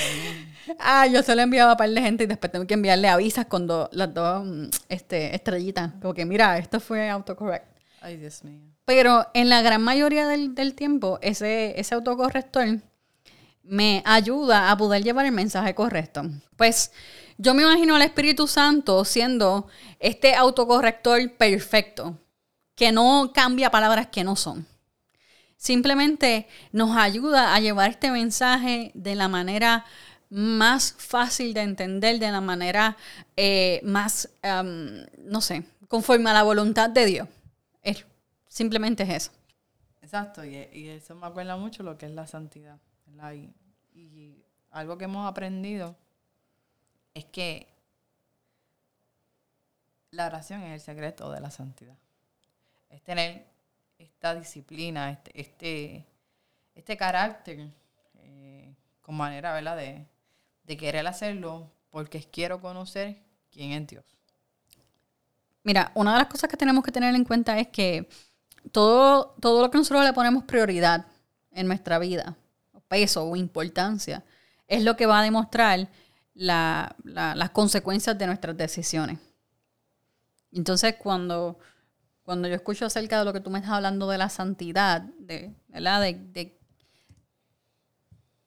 Ah, 0.78 1.06
yo 1.06 1.22
solo 1.22 1.42
enviaba 1.42 1.72
a 1.72 1.76
par 1.76 1.90
de 1.90 2.00
gente 2.00 2.24
y 2.24 2.26
después 2.26 2.50
tengo 2.50 2.66
que 2.66 2.74
enviarle 2.74 3.08
avisas 3.08 3.46
con 3.46 3.68
las 3.92 4.14
dos 4.14 4.44
mm, 4.44 4.64
este, 4.88 5.34
estrellitas. 5.34 5.92
Como 6.00 6.14
que, 6.14 6.24
mira, 6.24 6.58
esto 6.58 6.80
fue 6.80 7.08
autocorrect. 7.08 7.66
Ay, 8.00 8.16
Dios 8.16 8.42
mío. 8.44 8.60
Pero 8.84 9.26
en 9.34 9.48
la 9.48 9.62
gran 9.62 9.82
mayoría 9.82 10.26
del, 10.26 10.54
del 10.54 10.74
tiempo, 10.74 11.18
ese, 11.22 11.78
ese 11.78 11.94
autocorrector 11.94 12.80
me 13.62 14.02
ayuda 14.06 14.70
a 14.70 14.76
poder 14.76 15.02
llevar 15.02 15.26
el 15.26 15.32
mensaje 15.32 15.74
correcto. 15.74 16.22
Pues 16.56 16.92
yo 17.38 17.54
me 17.54 17.62
imagino 17.62 17.96
al 17.96 18.02
Espíritu 18.02 18.46
Santo 18.46 19.04
siendo 19.04 19.68
este 19.98 20.34
autocorrector 20.34 21.32
perfecto, 21.32 22.18
que 22.74 22.92
no 22.92 23.32
cambia 23.34 23.70
palabras 23.70 24.08
que 24.08 24.24
no 24.24 24.36
son. 24.36 24.66
Simplemente 25.56 26.46
nos 26.72 26.96
ayuda 26.96 27.54
a 27.54 27.60
llevar 27.60 27.90
este 27.90 28.10
mensaje 28.10 28.90
de 28.94 29.14
la 29.14 29.28
manera 29.28 29.84
más 30.28 30.94
fácil 30.98 31.54
de 31.54 31.62
entender, 31.62 32.18
de 32.18 32.30
la 32.30 32.40
manera 32.40 32.96
eh, 33.36 33.80
más, 33.82 34.28
no 34.42 35.40
sé, 35.40 35.64
conforme 35.88 36.30
a 36.30 36.34
la 36.34 36.42
voluntad 36.42 36.90
de 36.90 37.06
Dios. 37.06 37.28
simplemente 38.48 39.02
es 39.02 39.10
eso. 39.10 39.30
Exacto, 40.00 40.44
y, 40.44 40.56
eso 40.88 41.14
me 41.14 41.26
acuerda 41.26 41.56
mucho 41.56 41.82
lo 41.82 41.98
que 41.98 42.06
es 42.06 42.12
la 42.12 42.26
santidad. 42.26 42.78
Y 43.94 44.42
algo 44.70 44.98
que 44.98 45.04
hemos 45.04 45.26
aprendido 45.28 45.96
es 47.16 47.24
que 47.24 47.66
la 50.10 50.26
oración 50.26 50.62
es 50.64 50.74
el 50.74 50.80
secreto 50.80 51.32
de 51.32 51.40
la 51.40 51.50
santidad. 51.50 51.96
Es 52.90 53.02
tener 53.02 53.46
esta 53.98 54.34
disciplina, 54.34 55.10
este, 55.10 55.40
este, 55.40 56.06
este 56.74 56.96
carácter, 56.98 57.70
eh, 58.18 58.74
con 59.00 59.16
manera, 59.16 59.54
¿verdad?, 59.54 59.78
de, 59.78 60.04
de 60.64 60.76
querer 60.76 61.06
hacerlo 61.06 61.70
porque 61.90 62.22
quiero 62.22 62.60
conocer 62.60 63.16
quién 63.50 63.72
es 63.72 63.86
Dios. 63.86 64.04
Mira, 65.62 65.92
una 65.94 66.12
de 66.12 66.18
las 66.18 66.28
cosas 66.28 66.50
que 66.50 66.58
tenemos 66.58 66.84
que 66.84 66.92
tener 66.92 67.14
en 67.14 67.24
cuenta 67.24 67.58
es 67.58 67.68
que 67.68 68.10
todo, 68.72 69.34
todo 69.40 69.62
lo 69.62 69.70
que 69.70 69.78
nosotros 69.78 70.04
le 70.04 70.12
ponemos 70.12 70.44
prioridad 70.44 71.06
en 71.50 71.66
nuestra 71.66 71.98
vida, 71.98 72.36
peso 72.88 73.24
o 73.24 73.36
importancia, 73.36 74.22
es 74.68 74.84
lo 74.84 74.98
que 74.98 75.06
va 75.06 75.20
a 75.20 75.22
demostrar 75.22 75.88
las 76.36 77.50
consecuencias 77.52 78.16
de 78.16 78.26
nuestras 78.26 78.56
decisiones. 78.56 79.18
Entonces, 80.52 80.94
cuando 80.96 81.58
cuando 82.26 82.48
yo 82.48 82.56
escucho 82.56 82.84
acerca 82.84 83.20
de 83.20 83.24
lo 83.24 83.32
que 83.32 83.38
tú 83.40 83.50
me 83.50 83.60
estás 83.60 83.74
hablando 83.74 84.08
de 84.08 84.18
la 84.18 84.28
santidad, 84.28 85.00
de, 85.00 85.54
¿verdad? 85.68 86.00
De, 86.00 86.58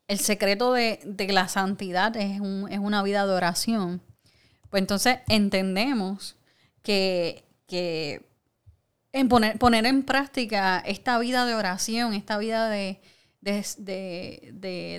el 0.10 0.20
secreto 0.20 0.74
de, 0.74 1.00
la 1.30 1.48
santidad 1.48 2.16
es, 2.18 2.42
una 2.42 3.02
vida 3.04 3.26
de 3.26 3.32
oración. 3.32 4.02
Pues 4.70 4.82
entonces 4.82 5.20
entendemos 5.30 6.36
que, 6.84 7.46
en 9.14 9.30
poner, 9.30 9.58
poner 9.58 9.86
en 9.86 10.04
práctica 10.04 10.84
esta 10.86 11.18
vida 11.18 11.46
de 11.46 11.56
oración, 11.56 12.14
esta 12.14 12.38
vida 12.38 12.70
de, 12.70 13.00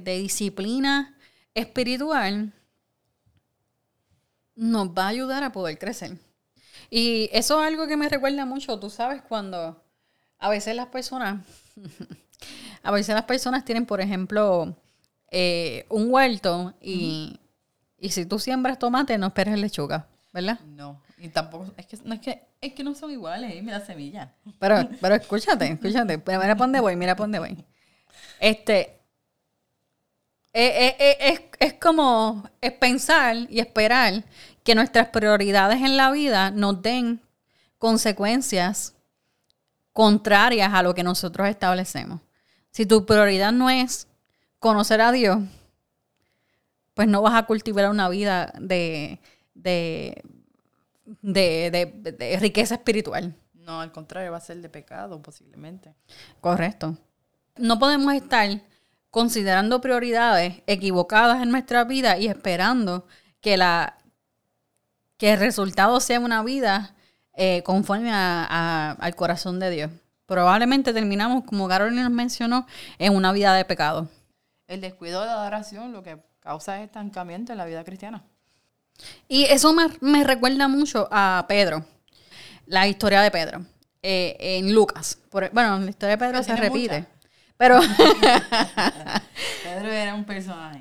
disciplina 0.02 1.18
espiritual, 1.52 2.54
nos 4.60 4.90
va 4.90 5.04
a 5.06 5.08
ayudar 5.08 5.42
a 5.42 5.52
poder 5.52 5.78
crecer. 5.78 6.18
Y 6.90 7.30
eso 7.32 7.60
es 7.60 7.66
algo 7.66 7.86
que 7.86 7.96
me 7.96 8.10
recuerda 8.10 8.44
mucho, 8.44 8.78
tú 8.78 8.90
sabes, 8.90 9.22
cuando 9.22 9.82
a 10.38 10.48
veces 10.50 10.76
las 10.76 10.88
personas, 10.88 11.42
a 12.82 12.90
veces 12.90 13.14
las 13.14 13.24
personas 13.24 13.64
tienen, 13.64 13.86
por 13.86 14.02
ejemplo, 14.02 14.76
eh, 15.30 15.86
un 15.88 16.12
huerto 16.12 16.74
y, 16.78 17.40
si 18.02 18.26
tú 18.26 18.38
siembras 18.38 18.78
tomate, 18.78 19.16
no 19.16 19.28
esperes 19.28 19.58
lechuga, 19.58 20.06
¿verdad? 20.32 20.60
No, 20.60 21.00
y 21.16 21.28
tampoco, 21.28 21.72
es 21.78 21.86
que 21.86 21.98
no, 22.04 22.14
es 22.14 22.20
que, 22.20 22.42
es 22.60 22.74
que 22.74 22.84
no 22.84 22.94
son 22.94 23.12
iguales, 23.12 23.54
dime 23.54 23.72
la 23.72 23.80
semilla. 23.80 24.34
Pero, 24.58 24.76
pero 25.00 25.14
escúchate, 25.14 25.68
escúchate, 25.72 26.18
mira 26.18 26.38
para 26.38 26.54
dónde 26.54 26.80
voy, 26.80 26.96
mira 26.96 27.14
para 27.14 27.24
dónde 27.24 27.38
voy. 27.38 27.64
Este, 28.38 29.00
eh, 30.52 30.96
eh, 30.98 31.16
es, 31.20 31.40
es, 31.60 31.74
como 31.74 32.42
es 32.60 32.72
pensar 32.72 33.36
y 33.48 33.60
esperar 33.60 34.24
que 34.64 34.74
nuestras 34.74 35.08
prioridades 35.08 35.80
en 35.82 35.96
la 35.96 36.10
vida 36.10 36.50
nos 36.50 36.82
den 36.82 37.20
consecuencias 37.78 38.94
contrarias 39.92 40.72
a 40.72 40.82
lo 40.82 40.94
que 40.94 41.02
nosotros 41.02 41.48
establecemos. 41.48 42.20
Si 42.70 42.86
tu 42.86 43.04
prioridad 43.06 43.52
no 43.52 43.68
es 43.70 44.06
conocer 44.58 45.00
a 45.00 45.12
Dios, 45.12 45.38
pues 46.94 47.08
no 47.08 47.22
vas 47.22 47.34
a 47.34 47.44
cultivar 47.46 47.88
una 47.90 48.08
vida 48.08 48.52
de, 48.60 49.18
de, 49.54 50.22
de, 51.22 51.70
de- 51.94 52.12
de 52.12 52.38
riqueza 52.38 52.74
espiritual. 52.74 53.34
No, 53.54 53.80
al 53.80 53.92
contrario, 53.92 54.32
va 54.32 54.38
a 54.38 54.42
ser 54.42 54.58
de 54.60 54.68
pecado 54.68 55.20
posiblemente. 55.22 55.94
Correcto. 56.40 56.96
No 57.56 57.78
podemos 57.78 58.12
estar 58.14 58.48
considerando 59.10 59.80
prioridades 59.80 60.62
equivocadas 60.66 61.42
en 61.42 61.50
nuestra 61.50 61.84
vida 61.84 62.18
y 62.18 62.26
esperando 62.28 63.06
que, 63.40 63.56
la, 63.56 63.96
que 65.20 65.34
el 65.34 65.38
resultado 65.38 66.00
sea 66.00 66.18
una 66.18 66.42
vida 66.42 66.94
eh, 67.34 67.62
conforme 67.62 68.10
a- 68.10 68.44
a- 68.48 68.92
al 68.92 69.14
corazón 69.14 69.60
de 69.60 69.70
Dios. 69.70 69.90
Probablemente 70.26 70.92
terminamos, 70.92 71.44
como 71.44 71.68
Carolina 71.68 72.02
nos 72.04 72.12
mencionó, 72.12 72.66
en 72.98 73.14
una 73.14 73.30
vida 73.32 73.54
de 73.54 73.64
pecado. 73.64 74.08
El 74.66 74.80
descuido 74.80 75.20
de 75.20 75.26
la 75.26 75.34
adoración 75.34 75.92
lo 75.92 76.02
que 76.02 76.18
causa 76.40 76.78
es 76.78 76.84
estancamiento 76.86 77.52
en 77.52 77.58
la 77.58 77.66
vida 77.66 77.84
cristiana. 77.84 78.22
Y 79.28 79.44
eso 79.44 79.72
me, 79.72 79.86
me 80.00 80.24
recuerda 80.24 80.68
mucho 80.68 81.08
a 81.10 81.44
Pedro, 81.48 81.84
la 82.66 82.86
historia 82.88 83.20
de 83.22 83.30
Pedro, 83.30 83.64
eh, 84.02 84.36
en 84.38 84.72
Lucas. 84.74 85.18
Por- 85.30 85.50
bueno, 85.52 85.78
la 85.78 85.90
historia 85.90 86.16
de 86.16 86.18
Pedro 86.26 86.42
se 86.42 86.56
repite. 86.56 87.04
Pero 87.56 87.78
Pedro 89.62 89.92
era 89.92 90.14
un 90.14 90.24
personaje. 90.24 90.80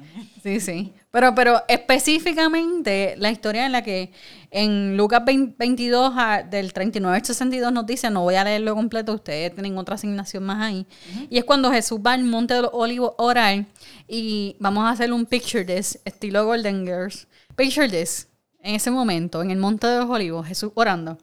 Sí, 0.50 0.60
sí. 0.60 0.94
Pero, 1.12 1.36
pero 1.36 1.62
específicamente 1.68 3.14
la 3.18 3.30
historia 3.30 3.68
en 3.68 3.72
la 3.72 3.84
que 3.84 4.12
en 4.50 4.98
Lucas 4.98 5.24
20 5.24 5.56
22 5.60 6.12
a- 6.16 6.42
del 6.42 6.74
39 6.74 7.18
al 7.18 7.24
62 7.26 7.72
nos 7.72 7.86
dice, 7.86 8.10
no 8.10 8.24
voy 8.24 8.34
a 8.34 8.44
leerlo 8.44 8.74
completo, 8.74 9.14
ustedes 9.14 9.54
tienen 9.54 9.78
otra 9.78 9.94
asignación 9.96 10.44
más 10.44 10.60
ahí. 10.62 10.88
Y 11.30 11.38
es 11.38 11.44
cuando 11.44 11.72
Jesús 11.72 12.00
va 12.06 12.14
al 12.14 12.24
Monte 12.24 12.56
de 12.56 12.64
los 12.64 12.72
Olivos 12.74 13.12
a 13.20 13.24
orar 13.24 13.66
y 14.08 14.56
vamos 14.60 14.86
a 14.86 14.90
hacer 14.90 15.14
un 15.14 15.28
picture 15.28 15.64
this, 15.64 16.00
estilo 16.04 16.46
Golden 16.46 16.84
Girls. 16.84 17.28
Picture 17.56 17.88
this, 17.88 18.28
en 18.64 18.74
ese 18.74 18.90
momento, 18.90 19.44
en 19.44 19.52
el 19.52 19.58
Monte 19.58 19.86
de 19.86 20.00
los 20.00 20.10
Olivos, 20.10 20.48
Jesús 20.48 20.72
orando. 20.74 21.20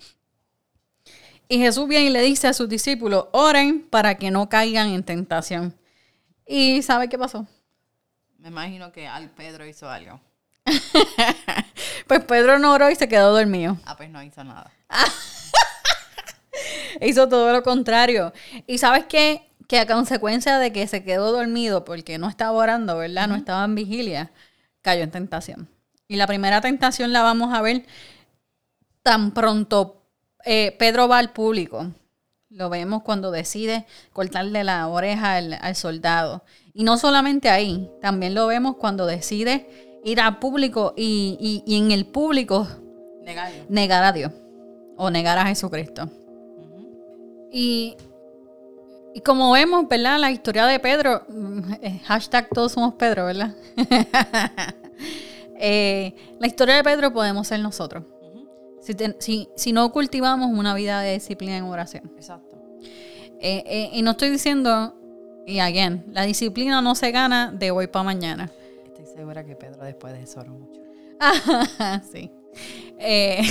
Y 1.49 1.59
Jesús 1.59 1.89
viene 1.89 2.07
y 2.07 2.11
le 2.11 2.23
dice 2.23 2.47
a 2.47 2.53
sus 2.53 2.69
discípulos, 2.69 3.27
oren 3.33 3.81
para 3.91 4.15
que 4.17 4.31
no 4.31 4.49
caigan 4.49 4.91
en 4.91 5.03
tentación. 5.03 5.75
¿Y 6.47 6.83
sabe 6.83 7.09
qué 7.09 7.19
pasó? 7.19 7.47
Me 8.47 8.51
imagino 8.51 8.93
que 8.93 9.09
al 9.09 9.29
Pedro 9.31 9.67
hizo 9.67 9.91
algo. 9.91 10.21
Pues 12.07 12.25
Pedro 12.25 12.61
no 12.61 12.75
oró 12.75 12.89
y 12.89 12.95
se 12.95 13.09
quedó 13.09 13.33
dormido. 13.33 13.77
Ah, 13.85 13.97
pues 13.97 14.09
no 14.09 14.23
hizo 14.23 14.45
nada. 14.45 14.71
Hizo 17.01 17.29
todo 17.29 17.53
lo 17.53 17.65
contrario. 17.65 18.33
Y 18.69 18.79
sabes 18.79 19.07
qué? 19.07 19.51
Que 19.67 19.81
a 19.81 19.87
consecuencia 19.89 20.61
de 20.61 20.73
que 20.73 20.87
se 20.87 21.03
quedó 21.03 21.33
dormido 21.33 21.85
porque 21.85 22.19
no 22.19 22.29
estaba 22.29 22.53
orando, 22.53 22.97
¿verdad? 22.97 23.27
No 23.27 23.35
estaba 23.35 23.65
en 23.65 23.75
vigilia, 23.75 24.31
cayó 24.83 25.03
en 25.03 25.11
tentación. 25.11 25.69
Y 26.07 26.15
la 26.15 26.29
primera 26.29 26.61
tentación 26.61 27.13
la 27.13 27.23
vamos 27.23 27.53
a 27.53 27.63
ver 27.63 27.85
tan 29.03 29.33
pronto 29.33 30.07
eh, 30.45 30.77
Pedro 30.79 31.09
va 31.09 31.19
al 31.19 31.33
público. 31.33 31.91
Lo 32.51 32.71
vemos 32.71 33.03
cuando 33.03 33.33
decide 33.33 33.85
cortarle 34.13 34.63
la 34.63 34.87
oreja 34.87 35.35
al, 35.35 35.59
al 35.61 35.75
soldado. 35.75 36.45
Y 36.79 36.85
no 36.85 36.99
solamente 36.99 37.49
ahí, 37.49 37.91
también 38.03 38.35
lo 38.35 38.47
vemos 38.47 38.77
cuando 38.77 39.07
decide 39.07 39.67
ir 40.05 40.21
al 40.21 40.39
público 40.39 40.93
y, 40.97 41.37
y- 41.41 41.63
y 41.67 41.79
en 41.79 41.91
el 41.91 42.05
público 42.07 42.69
negar 43.71 44.05
a 44.05 44.13
Dios 44.13 44.31
o 44.99 45.11
negar 45.11 45.39
a 45.39 45.47
Jesucristo. 45.47 46.09
Y, 47.51 47.97
y 49.15 49.21
como 49.21 49.53
vemos, 49.53 49.89
¿verdad? 49.89 50.19
La 50.21 50.31
historia 50.31 50.67
de 50.67 50.79
Pedro, 50.79 51.23
mm, 51.29 51.73
eh, 51.81 52.01
hashtag 52.05 52.49
todos 52.51 52.73
somos 52.73 52.95
Pedro, 52.95 53.25
¿verdad? 53.27 53.55
Eh, 55.59 56.15
la 56.39 56.47
historia 56.49 56.77
de 56.77 56.85
Pedro 56.85 57.15
podemos 57.15 57.47
ser 57.49 57.61
nosotros. 57.61 58.05
Si, 58.83 58.95
ten- 58.95 59.17
si- 59.19 59.49
si 59.57 59.73
no 59.73 59.91
cultivamos 59.91 60.51
una 60.53 60.75
vida 60.75 61.01
de 61.01 61.15
disciplina 61.15 61.57
en 61.57 61.65
oración. 61.65 62.13
Exacto. 62.17 62.57
Eh, 63.41 63.65
eh, 63.67 63.91
y 63.95 64.03
no 64.03 64.11
estoy 64.11 64.29
diciendo, 64.29 64.95
y 65.47 65.61
again, 65.61 66.05
la 66.13 66.23
disciplina 66.25 66.83
no 66.83 66.95
se 66.95 67.11
gana 67.13 67.53
de 67.53 67.71
hoy 67.71 67.87
para 67.87 68.03
mañana. 68.05 68.51
Estoy 68.85 69.07
segura 69.07 69.45
que 69.45 69.55
Pedro 69.57 69.85
después 69.85 70.13
de 70.13 70.23
eso 70.23 70.41
oró 70.41 70.53
mucho. 70.55 70.81
sí. 72.13 72.31
Eh, 72.99 73.43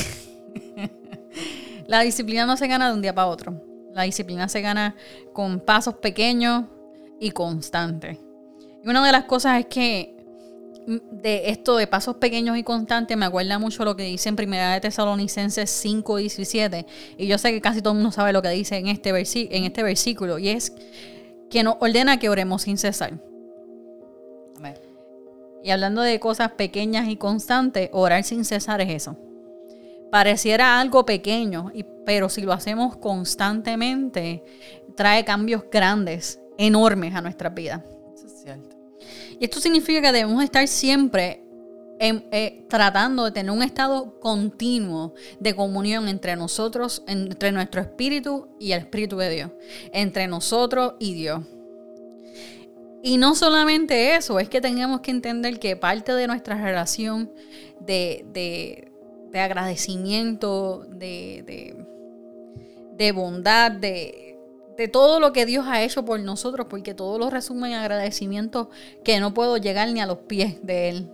la 1.87 2.01
disciplina 2.01 2.45
no 2.45 2.57
se 2.57 2.67
gana 2.67 2.87
de 2.89 2.93
un 2.95 3.01
día 3.01 3.13
para 3.13 3.27
otro. 3.27 3.61
La 3.93 4.03
disciplina 4.03 4.49
se 4.49 4.61
gana 4.61 4.95
con 5.33 5.59
pasos 5.59 5.95
pequeños 5.95 6.65
y 7.19 7.31
constantes. 7.31 8.17
Y 8.83 8.89
una 8.89 9.05
de 9.05 9.11
las 9.11 9.23
cosas 9.25 9.59
es 9.59 9.65
que 9.67 10.15
mm, 10.87 10.97
de 11.21 11.49
esto 11.49 11.77
de 11.77 11.87
pasos 11.87 12.17
pequeños 12.17 12.57
y 12.57 12.63
constantes 12.63 13.15
me 13.15 13.25
acuerda 13.25 13.57
mucho 13.57 13.85
lo 13.85 13.95
que 13.95 14.03
dice 14.03 14.29
en 14.29 14.35
Primera 14.35 14.73
de 14.73 14.81
Tesalonicenses 14.81 15.69
5, 15.69 16.17
17. 16.17 16.85
Y 17.17 17.27
yo 17.27 17.37
sé 17.37 17.51
que 17.51 17.61
casi 17.61 17.81
todo 17.81 17.93
el 17.93 17.99
mundo 17.99 18.11
sabe 18.11 18.33
lo 18.33 18.41
que 18.41 18.49
dice 18.49 18.75
en 18.77 18.87
este, 18.87 19.13
versi- 19.13 19.47
en 19.51 19.63
este 19.63 19.81
versículo. 19.81 20.37
Y 20.39 20.49
es 20.49 20.73
que 21.55 21.63
nos 21.63 21.77
ordena 21.79 22.19
que 22.19 22.27
oremos 22.27 22.63
sin 22.63 22.77
cesar. 22.77 23.13
Amén. 24.57 24.73
Y 25.63 25.71
hablando 25.71 26.01
de 26.01 26.19
cosas 26.19 26.51
pequeñas 26.51 27.07
y 27.07 27.15
constantes, 27.15 27.89
orar 27.93 28.25
sin 28.25 28.43
cesar 28.43 28.81
es 28.81 28.89
eso. 28.89 29.17
Pareciera 30.11 30.81
algo 30.81 31.05
pequeño, 31.05 31.71
pero 32.05 32.27
si 32.27 32.41
lo 32.41 32.51
hacemos 32.51 32.97
constantemente, 32.97 34.43
trae 34.97 35.23
cambios 35.23 35.63
grandes, 35.71 36.41
enormes 36.57 37.15
a 37.15 37.21
nuestras 37.21 37.53
vidas. 37.53 37.83
Eso 38.13 38.27
es 38.27 38.41
cierto. 38.41 38.75
Y 39.39 39.45
esto 39.45 39.61
significa 39.61 40.01
que 40.01 40.11
debemos 40.11 40.43
estar 40.43 40.67
siempre 40.67 41.44
en- 41.99 42.25
eh, 42.31 42.65
tratando 42.69 43.25
de 43.25 43.31
tener 43.31 43.51
un 43.51 43.63
estado 43.63 44.19
continuo 44.19 45.13
de 45.39 45.55
comunión 45.55 46.07
entre 46.07 46.35
nosotros, 46.35 47.03
entre 47.07 47.51
nuestro 47.51 47.81
espíritu 47.81 48.49
y 48.59 48.71
el 48.73 48.79
espíritu 48.79 49.17
de 49.17 49.29
Dios, 49.29 49.51
entre 49.93 50.27
nosotros 50.27 50.93
y 50.99 51.13
Dios. 51.13 51.41
Y 53.03 53.17
no 53.17 53.35
solamente 53.35 54.15
eso, 54.15 54.39
es 54.39 54.49
que 54.49 54.61
tenemos 54.61 55.01
que 55.01 55.11
entender 55.11 55.59
que 55.59 55.75
parte 55.75 56.11
de 56.13 56.25
nuestra 56.27 56.55
relación 56.61 57.31
de, 57.79 58.25
de- 58.33 58.91
de 59.31 59.39
agradecimiento, 59.39 60.85
de, 60.89 61.43
de- 61.45 61.85
de 62.97 63.11
bondad, 63.11 63.71
de, 63.71 64.39
de 64.77 64.87
todo 64.87 65.19
lo 65.19 65.33
que 65.33 65.45
Dios 65.45 65.65
ha 65.67 65.83
hecho 65.83 66.03
por 66.03 66.19
nosotros, 66.19 66.67
porque 66.69 66.93
todo 66.93 67.19
lo 67.19 67.29
resume 67.29 67.67
en 67.69 67.75
agradecimiento 67.75 68.69
que 69.03 69.19
no 69.19 69.33
puedo 69.33 69.57
llegar 69.57 69.91
ni 69.91 69.99
a 70.01 70.05
los 70.05 70.19
pies 70.19 70.57
de 70.63 70.89
Él. 70.89 71.09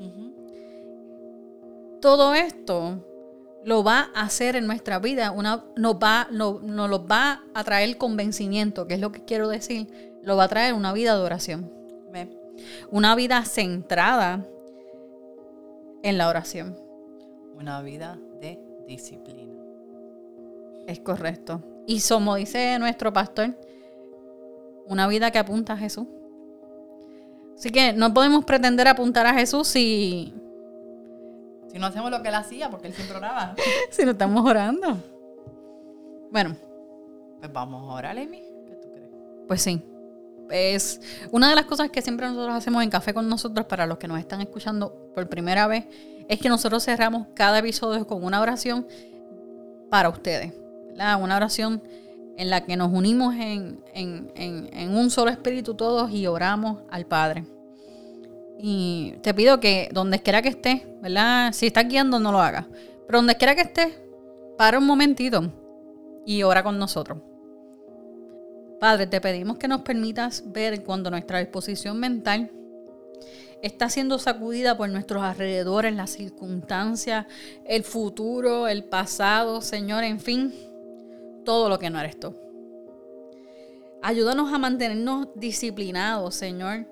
Todo 2.01 2.33
esto 2.33 3.05
lo 3.63 3.83
va 3.83 4.09
a 4.13 4.23
hacer 4.23 4.55
en 4.55 4.65
nuestra 4.67 4.99
vida, 4.99 5.31
una, 5.31 5.63
nos, 5.77 5.95
va, 5.95 6.27
no- 6.31 6.59
nos 6.61 6.89
lo 6.89 7.05
va 7.07 7.43
a 7.53 7.63
traer 7.63 7.97
convencimiento, 7.97 8.87
que 8.87 8.95
es 8.95 8.99
lo 8.99 9.11
que 9.11 9.23
quiero 9.23 9.47
decir, 9.47 9.87
lo 10.23 10.35
va 10.35 10.45
a 10.45 10.47
traer 10.49 10.73
una 10.73 10.93
vida 10.93 11.15
de 11.15 11.21
oración 11.23 11.81
una 12.89 13.15
vida 13.15 13.43
centrada 13.45 14.45
en 16.03 16.17
la 16.17 16.27
oración. 16.29 16.77
Una 17.55 17.81
vida 17.81 18.19
de 18.39 18.59
disciplina. 18.87 19.53
Es 20.87 20.99
correcto. 20.99 21.61
Y 21.85 22.01
como 22.01 22.35
dice 22.35 22.77
nuestro 22.79 23.13
pastor, 23.13 23.55
una 24.87 25.07
vida 25.07 25.31
que 25.31 25.39
apunta 25.39 25.73
a 25.73 25.77
Jesús. 25.77 26.07
Así 27.55 27.69
que 27.69 27.93
no 27.93 28.13
podemos 28.13 28.45
pretender 28.45 28.87
apuntar 28.87 29.27
a 29.27 29.33
Jesús 29.33 29.67
si, 29.67 30.33
Si 31.71 31.79
no 31.79 31.85
hacemos 31.87 32.11
lo 32.11 32.21
que 32.21 32.27
él 32.29 32.35
hacía, 32.35 32.69
porque 32.69 32.87
él 32.87 32.93
siempre 32.93 33.17
oraba, 33.17 33.55
si 33.91 34.03
no 34.05 34.11
estamos 34.11 34.45
orando. 34.45 34.97
Bueno, 36.31 36.55
pues 37.39 37.51
vamos 37.51 37.89
a 37.89 37.93
orar, 37.93 38.17
Amy. 38.17 38.41
¿Qué 38.67 38.75
tú 38.81 38.89
crees? 38.91 39.09
pues 39.47 39.61
sí. 39.61 39.81
Es 40.49 40.99
una 41.31 41.49
de 41.49 41.55
las 41.55 41.65
cosas 41.65 41.89
que 41.89 42.01
siempre 42.01 42.27
nosotros 42.27 42.53
hacemos 42.55 42.83
en 42.83 42.89
Café 42.89 43.13
con 43.13 43.29
nosotros, 43.29 43.65
para 43.67 43.85
los 43.85 43.97
que 43.97 44.07
nos 44.09 44.19
están 44.19 44.41
escuchando 44.41 44.93
por 45.15 45.29
primera 45.29 45.65
vez, 45.67 45.85
es 46.27 46.39
que 46.39 46.49
nosotros 46.49 46.83
cerramos 46.83 47.27
cada 47.33 47.59
episodio 47.59 48.05
con 48.05 48.23
una 48.23 48.41
oración 48.41 48.85
para 49.89 50.09
ustedes. 50.09 50.53
¿verdad? 50.89 51.21
Una 51.23 51.37
oración 51.37 51.81
en 52.37 52.49
la 52.49 52.65
que 52.65 52.75
nos 52.75 52.91
unimos 52.91 53.33
en, 53.35 53.81
en- 53.93 54.31
en- 54.35 54.69
en 54.73 54.95
un 54.95 55.09
solo 55.09 55.31
espíritu 55.31 55.73
todos 55.73 56.11
y 56.11 56.27
oramos 56.27 56.79
al 56.89 57.05
Padre. 57.05 57.45
Y 58.63 59.15
te 59.23 59.33
pido 59.33 59.59
que 59.59 59.89
donde 59.91 60.19
quiera 60.19 60.43
que 60.43 60.49
estés, 60.49 60.83
¿verdad? 61.01 61.51
Si 61.51 61.65
estás 61.65 61.87
guiando, 61.87 62.19
no 62.19 62.31
lo 62.31 62.39
hagas. 62.39 62.67
Pero 63.07 63.17
donde 63.17 63.35
quiera 63.35 63.55
que 63.55 63.61
estés, 63.61 63.91
para 64.55 64.77
un 64.77 64.85
momentito 64.85 65.51
y 66.27 66.43
ora 66.43 66.61
con 66.61 66.77
nosotros. 66.77 67.17
Padre, 68.79 69.07
te 69.07 69.19
pedimos 69.19 69.57
que 69.57 69.67
nos 69.67 69.81
permitas 69.81 70.43
ver 70.45 70.83
cuando 70.83 71.09
nuestra 71.09 71.39
disposición 71.39 71.99
mental 71.99 72.51
está 73.63 73.89
siendo 73.89 74.19
sacudida 74.19 74.77
por 74.77 74.89
nuestros 74.89 75.23
alrededores, 75.23 75.95
las 75.95 76.11
circunstancias, 76.11 77.25
el 77.65 77.83
futuro, 77.83 78.67
el 78.67 78.83
pasado, 78.83 79.61
Señor, 79.61 80.03
en 80.03 80.19
fin, 80.19 80.53
todo 81.45 81.69
lo 81.69 81.79
que 81.79 81.89
no 81.89 81.99
eres 81.99 82.19
tú. 82.19 82.35
Ayúdanos 84.03 84.51
a 84.53 84.57
mantenernos 84.57 85.29
disciplinados, 85.35 86.35
Señor, 86.35 86.87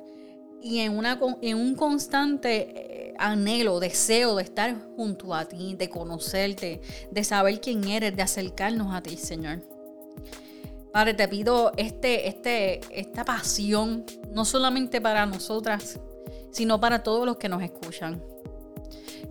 y 0.62 0.80
en, 0.80 0.98
una, 0.98 1.20
en 1.42 1.58
un 1.58 1.76
constante 1.76 3.10
eh, 3.10 3.16
anhelo, 3.18 3.80
deseo 3.80 4.36
de 4.36 4.44
estar 4.44 4.76
junto 4.96 5.34
a 5.34 5.46
ti, 5.46 5.76
de 5.76 5.90
conocerte, 5.90 6.82
de 7.12 7.24
saber 7.24 7.60
quién 7.60 7.86
eres, 7.86 8.16
de 8.16 8.22
acercarnos 8.22 8.94
a 8.94 9.02
ti, 9.02 9.18
Señor. 9.18 9.62
Padre, 10.92 11.14
te 11.14 11.28
pido 11.28 11.72
este, 11.78 12.28
este, 12.28 12.82
esta 12.92 13.24
pasión, 13.24 14.06
no 14.32 14.44
solamente 14.44 15.00
para 15.00 15.26
nosotras, 15.26 16.00
sino 16.52 16.80
para 16.80 17.04
todos 17.04 17.26
los 17.26 17.38
que 17.38 17.48
nos 17.48 17.62
escuchan. 17.62 18.22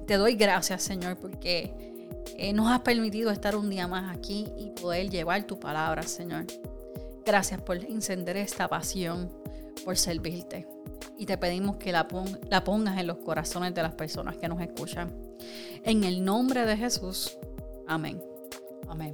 Te 0.07 0.17
doy 0.17 0.37
gracias, 0.37 0.83
Señor, 0.83 1.17
porque 1.17 1.75
eh, 2.37 2.53
nos 2.53 2.71
has 2.71 2.81
permitido 2.81 3.31
estar 3.31 3.57
un 3.57 3.69
día 3.69 3.89
más 3.89 4.17
aquí 4.17 4.47
y 4.57 4.71
poder 4.71 5.11
llevar 5.11 5.45
tu 5.45 5.59
palabra, 5.59 6.03
Señor. 6.05 6.47
Gracias 7.25 7.61
por 7.61 7.77
encender 7.77 8.37
esta 8.37 8.69
pasión, 8.69 9.31
por 9.85 9.99
servirte. 9.99 10.78
Y 11.17 11.27
te 11.27 11.39
pedimos 11.39 11.77
que 11.77 11.93
la, 11.93 12.07
la 12.49 12.65
pongas 12.65 12.99
en 12.99 13.07
los 13.07 13.19
corazones 13.19 13.75
de 13.75 13.83
las 13.83 13.95
personas 13.95 14.37
que 14.37 14.49
nos 14.49 14.61
escuchan. 14.61 15.13
En 15.85 16.05
el 16.05 16.25
nombre 16.25 16.65
de 16.65 16.77
Jesús. 16.77 17.39
Amén. 17.87 18.23
Amén. 18.89 19.13